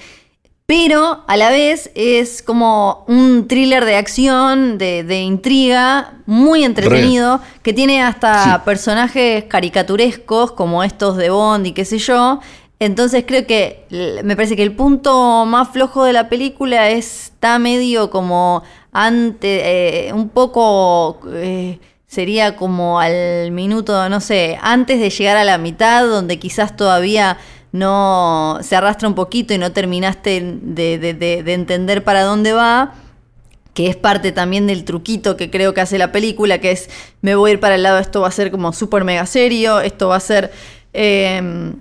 [0.70, 7.72] pero a la vez es como un thriller de acción, de, intriga, muy entretenido, que
[7.72, 12.38] tiene hasta personajes caricaturescos como estos de Bond y qué sé yo.
[12.78, 13.84] Entonces creo que
[14.22, 18.62] me parece que el punto más flojo de la película está medio como
[18.92, 21.18] ante, eh, un poco...
[21.32, 26.74] Eh, sería como al minuto, no sé, antes de llegar a la mitad, donde quizás
[26.74, 27.38] todavía
[27.72, 32.94] no se arrastra un poquito y no terminaste de, entender para dónde va,
[33.74, 36.90] que es parte también del truquito que creo que hace la película, que es
[37.22, 39.80] me voy a ir para el lado, esto va a ser como súper mega serio,
[39.80, 40.50] esto va a ser
[40.92, 41.76] em,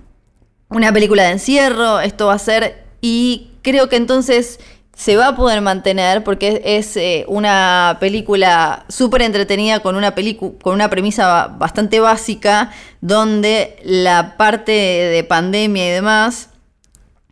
[0.68, 2.84] una película de encierro, esto va a ser...
[3.02, 4.60] Y creo que entonces
[5.00, 10.74] se va a poder mantener porque es, eh, una película súper entretenida con una, con
[10.74, 12.70] una premisa bastante básica
[13.00, 16.50] donde la parte de pandemia y demás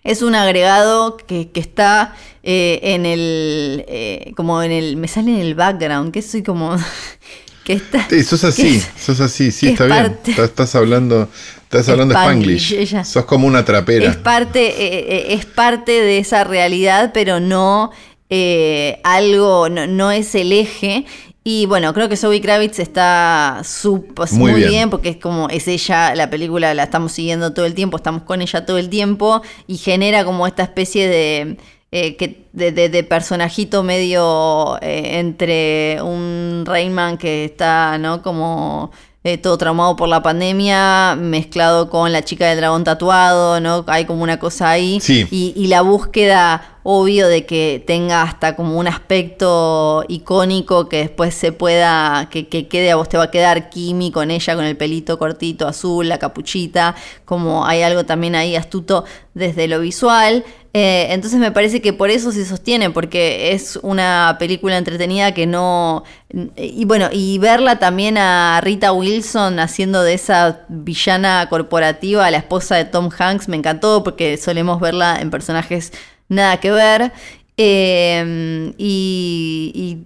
[0.02, 5.40] es un agregado que, está eh, en el eh, como en el me sale en
[5.40, 6.74] el background que soy como
[7.64, 11.28] que está sos así sos así sí está bien estás hablando
[11.68, 13.04] Estás hablando Spanglish.
[13.04, 14.08] Sos como una trapera.
[14.08, 17.90] Es parte, eh, eh, es parte de esa realidad, pero no
[18.30, 21.04] eh, algo, no, es el eje.
[21.44, 23.60] Y bueno, creo que Zoe Kravitz está
[24.30, 24.88] muy, bien.
[24.88, 28.40] porque es como es ella, la película la estamos siguiendo todo el tiempo, estamos con
[28.40, 31.58] ella todo el tiempo y genera como esta especie de,
[31.92, 38.22] eh, de, personajito medio entre un Rayman que está, ¿no?
[38.22, 38.90] Como
[39.42, 43.84] todo traumado por la pandemia, mezclado con la chica del dragón tatuado, ¿no?
[43.88, 45.00] Hay como una cosa ahí.
[45.08, 51.34] Y, y la búsqueda obvio de que tenga hasta como un aspecto icónico que después
[51.34, 54.74] se pueda, que, quede a vos te va a quedar Kimi con ella, con el
[54.74, 56.94] pelito cortito azul, la capuchita,
[57.26, 59.04] como hay algo también ahí astuto
[59.34, 60.46] desde lo visual.
[60.74, 65.46] Eh, entonces me parece que por eso se sostiene, porque es una película entretenida que
[65.46, 66.04] no...
[66.56, 72.76] Y bueno, y verla también a Rita Wilson haciendo de esa villana corporativa, la esposa
[72.76, 75.92] de Tom Hanks, me encantó porque solemos verla en personajes
[76.28, 77.12] nada que ver.
[77.60, 79.98] Em, y,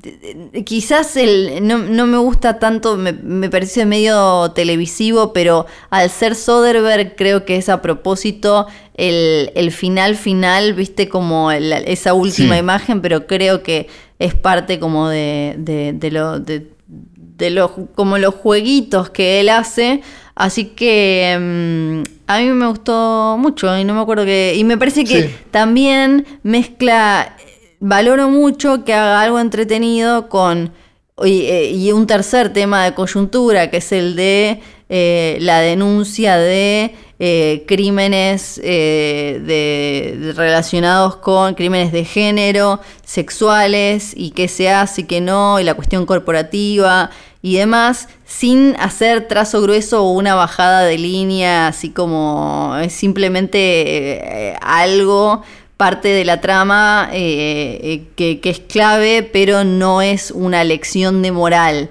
[0.65, 3.13] quizás el, no, me gusta tanto, me,
[3.51, 10.73] parece medio televisivo, pero al ser Soderbergh creo que es a propósito el, final final,
[10.73, 13.87] viste como esa última imagen, pero creo que
[14.19, 16.69] es parte como de, de, lo, de,
[17.39, 20.03] los, como los jueguitos que él hace.
[20.35, 24.55] Así que mm, a mí me gustó mucho y no me acuerdo que...
[24.57, 27.37] Y me parece que también mezcla,
[27.81, 30.73] valoro mucho que haga algo entretenido con...
[31.25, 36.95] Y, eh, un tercer tema de coyuntura, que es el de eh, la denuncia de
[37.25, 45.21] eh, crímenes de, relacionados con crímenes de género, sexuales, y qué se hace y qué
[45.21, 47.11] no, y la cuestión corporativa
[47.43, 53.59] y demás, sin hacer trazo grueso o una bajada de línea, así como es simplemente
[53.59, 55.43] eh, algo,
[55.77, 61.33] parte de la trama eh, eh, que, es clave, pero no es una lección de
[61.33, 61.91] moral.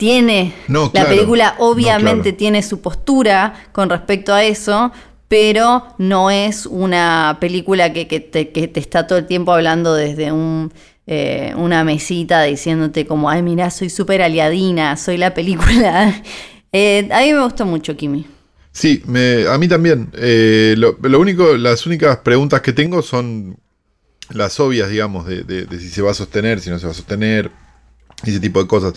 [0.00, 4.92] Tiene, la película obviamente tiene su postura con respecto a eso,
[5.28, 10.32] pero no es una película que, te, que te está todo el tiempo hablando desde
[10.32, 10.72] un
[11.12, 16.22] eh, una mesita diciéndote como, ay, mira, soy súper aliadina, soy la película.
[16.72, 18.28] Eh, a mí me gustó mucho, Kimi.
[18.70, 19.02] Sí,
[19.48, 20.08] a mí también.
[20.14, 23.58] Eh, lo, único, las únicas preguntas que tengo son
[24.28, 27.50] las obvias, digamos, de, si se va a sostener, si no se va a sostener,
[28.24, 28.94] ese tipo de cosas.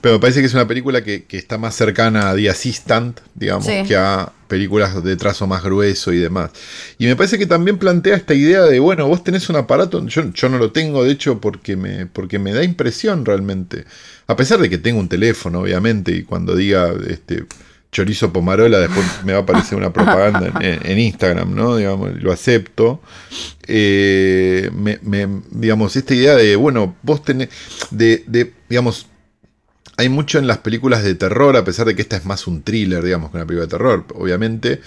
[0.00, 3.66] Pero me parece que es una película que, está más cercana a The Assistant, digamos,
[3.66, 6.50] que a películas de trazo más grueso y demás.
[6.98, 10.32] Y me parece que también plantea esta idea de, bueno, vos tenés un aparato, yo,
[10.32, 13.84] yo no lo tengo, de hecho, porque me, porque me da impresión realmente.
[14.26, 17.46] A pesar de que tengo un teléfono, obviamente, y cuando diga este
[17.96, 21.76] chorizo pomarola, después me va a aparecer una propaganda en, Instagram, ¿no?
[21.76, 23.00] Digamos, lo acepto.
[23.66, 24.70] Eh,
[25.50, 27.48] digamos, esta idea de, bueno, vos tenés,
[27.90, 29.06] de, de, digamos,
[29.96, 32.62] hay mucho en las películas de terror, a pesar de que esta es más un
[32.62, 34.82] thriller, digamos, que una película de terror, obviamente,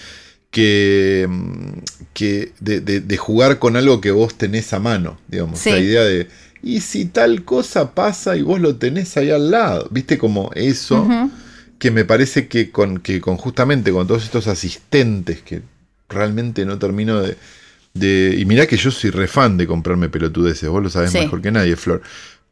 [0.51, 1.27] que,
[2.13, 6.27] que de, jugar con algo que vos tenés a mano, digamos, la idea de,
[6.61, 9.87] ¿y si tal cosa pasa y vos lo tenés ahí al lado?
[9.89, 11.07] ¿Viste como eso?
[11.79, 15.61] Que me parece que con, que con justamente con todos estos asistentes que
[16.09, 17.37] realmente no termino de,
[17.93, 21.51] de y mirá que yo soy refan de comprarme pelotudeces, vos lo sabés mejor que
[21.51, 22.01] nadie, Flor.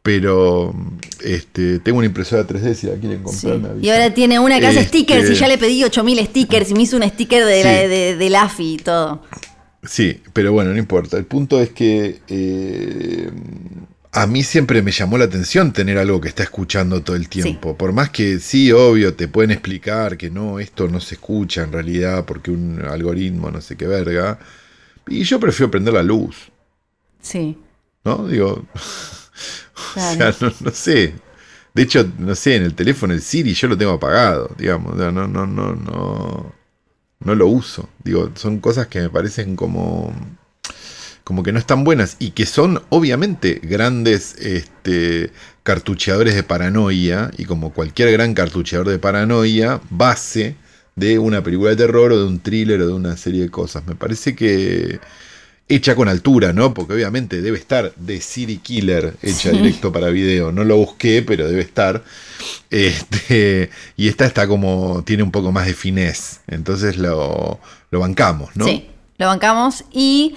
[0.01, 0.73] Pero
[1.21, 3.75] este, tengo una impresora 3D si la quieren comprar.
[3.81, 6.73] Y ahora tiene una que hace stickers y este, ya le pedí 8000 stickers y
[6.75, 9.23] me hizo un sticker de, de, AFI y todo.
[9.83, 11.17] Sí, pero bueno, no importa.
[11.17, 13.29] El punto es que eh,
[14.17, 17.77] a mí siempre me llamó la atención tener algo que está escuchando todo el tiempo.
[17.77, 21.71] Por más que sí, obvio, te pueden explicar que no, esto no se escucha en
[21.71, 24.39] realidad porque un algoritmo no sé qué verga.
[25.07, 26.35] Y yo prefiero prender la luz.
[27.21, 27.59] Sí.
[28.03, 28.27] ¿No?
[28.27, 28.65] Digo.
[28.73, 31.13] o sea, no, sé.
[31.75, 34.95] De hecho, no sé, en el teléfono el Siri yo lo tengo apagado, digamos.
[34.95, 36.55] No, no, no, no.
[37.19, 37.87] No lo uso.
[38.03, 40.11] Digo, son cosas que me parecen como
[41.27, 45.31] como que no están buenas y que son obviamente grandes este,
[45.63, 50.55] cartucheadores de paranoia y como cualquier gran cartucheador de paranoia, base
[50.95, 53.85] de una película de terror o de un thriller o de una serie de cosas.
[53.85, 55.01] Me parece que
[55.67, 56.73] hecha con altura, ¿no?
[56.73, 60.53] Porque obviamente debe estar de City Killer hecha directo para video.
[60.53, 62.05] No lo busqué, pero debe estar.
[62.69, 66.39] Este, y esta está como, tiene un poco más de finés.
[66.47, 67.59] Entonces lo,
[67.91, 68.63] lo bancamos, ¿no?
[68.63, 70.35] Sí, lo bancamos y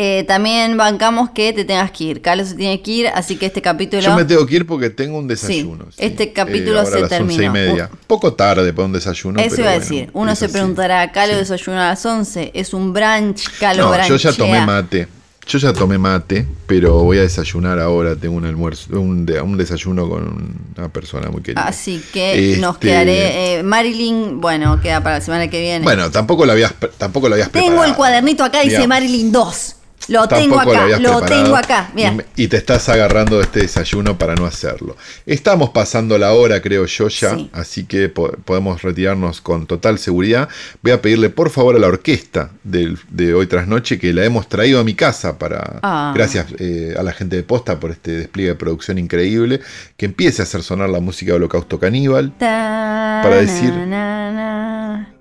[0.00, 2.22] eh, también bancamos que te tengas que ir.
[2.22, 4.00] Carlos se tiene que ir, así que este capítulo.
[4.00, 5.86] Yo me tengo que ir porque tengo un desayuno.
[5.96, 7.42] Este capítulo eh, se terminó.
[7.42, 7.90] y media.
[8.06, 9.40] Poco tarde para un desayuno.
[9.40, 10.08] Eso iba a decir.
[10.12, 12.52] Uno se preguntará, ¿Calo desayuno a las 11?
[12.54, 13.50] ¿Es un brunch?
[13.58, 15.08] ¿Calo no, Yo ya tomé mate.
[15.48, 18.14] Yo ya tomé mate, pero voy a desayunar ahora.
[18.14, 21.62] Tengo un almuerzo, un, un desayuno con una persona muy querida.
[21.62, 23.54] Así que nos Este, quedaré.
[23.58, 25.82] eh, Marilyn, bueno, queda para la semana que viene.
[25.82, 27.90] Bueno, tampoco lo habías, tampoco lo habías tengo preparado.
[27.90, 28.86] el cuadernito acá, dice.
[28.86, 29.74] Marilyn 2.
[30.06, 31.90] Lo tengo acá, lo tengo acá.
[31.94, 32.16] Mira.
[32.36, 34.96] y te estás agarrando de este desayuno para no hacerlo.
[35.26, 37.50] Estamos pasando la hora, creo yo ya, Sí.
[37.52, 40.48] así que po- podemos retirarnos con total seguridad.
[40.82, 44.24] Voy a pedirle por favor a la orquesta del- de hoy tras noche que la
[44.24, 45.80] hemos traído a mi casa para.
[45.82, 46.12] Ah.
[46.14, 49.60] Gracias eh, a la gente de Posta por este despliegue de producción increíble.
[49.98, 52.32] Que empiece a hacer sonar la música de Holocausto Caníbal.
[52.38, 53.74] para decir-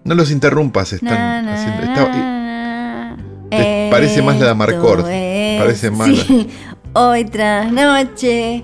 [0.03, 1.83] No los interrumpas, están haciendo.
[1.83, 2.46] está- eh,
[3.91, 4.53] parece más la
[5.09, 6.47] de es- parece más sí,
[6.93, 8.63] Hoy tras noche.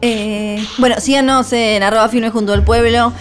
[0.00, 3.12] eh, bueno, síganos en arroba filme junto al pueblo.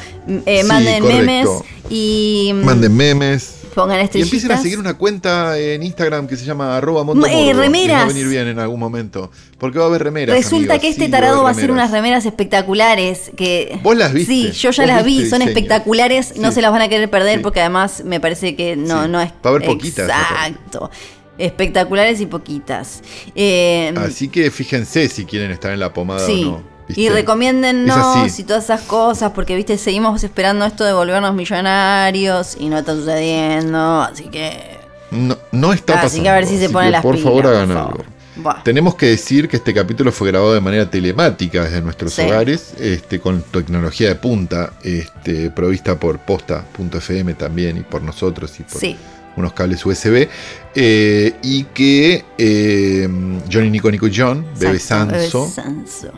[0.45, 1.21] eh, Sí, manden correcto.
[1.25, 1.49] memes
[1.89, 3.55] y mm, Manden memes.
[3.73, 4.27] pongan Y estrellitas.
[4.33, 7.45] empiecen a seguir una cuenta en Instagram que se llama arroba Eh.
[7.47, 8.03] Les Va remeras.
[8.03, 9.31] a venir bien en algún momento.
[9.57, 10.35] Porque va a haber remeras.
[10.35, 10.81] Resulta amigos.
[10.81, 11.89] que este Sí, tarado va a hacer remeras.
[11.89, 14.31] unas remeras espectaculares que ¿Vos las viste?
[14.33, 15.45] Sí, yo ya ¿Vos las vi, son diseño?
[15.47, 19.19] espectaculares, no se las van a querer perder porque además me parece que no no
[19.21, 20.91] es Va a haber poquitas, Exacto.
[21.37, 23.01] Espectaculares y poquitas.
[23.35, 26.43] Eh, Así que fíjense si quieren estar en la pomada sí.
[26.45, 26.63] o no.
[26.87, 27.01] ¿viste?
[27.01, 28.41] Y recomiéndennos así.
[28.41, 32.93] y todas esas cosas, porque viste, seguimos esperando esto de volvernos millonarios y no está
[32.93, 34.77] sucediendo, así que.
[35.11, 36.07] No, no está pasando.
[36.07, 37.91] así que a ver si se así ponen las Por pilas, favor, por hagan favor.
[37.91, 38.03] algo.
[38.35, 38.63] Buah.
[38.63, 42.23] Tenemos que decir que este capítulo fue grabado de manera telemática desde nuestros Sí.
[42.23, 48.63] hogares, este, con tecnología de punta, este, provista por posta.fm también y por nosotros y
[48.63, 48.97] por Sí.
[49.35, 50.27] Unos cables USB.
[50.75, 53.07] eh, y que eh,
[53.51, 55.49] Johnny Nico Nico John, Bebe Sanso.
[55.49, 56.11] Sanso.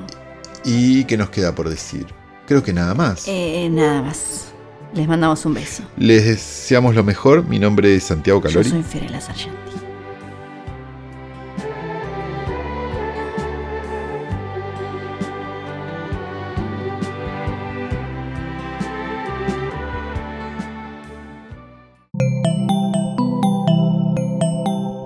[0.64, 2.06] ¿Y qué nos queda por decir?
[2.48, 3.26] Creo que nada más.
[3.28, 4.48] Eh, nada más.
[4.94, 5.84] Les mandamos un beso.
[5.98, 7.44] Les deseamos lo mejor.
[7.46, 8.70] Mi nombre es Santiago Yo Calori.
[8.70, 9.56] soy Fiorella Sargenti.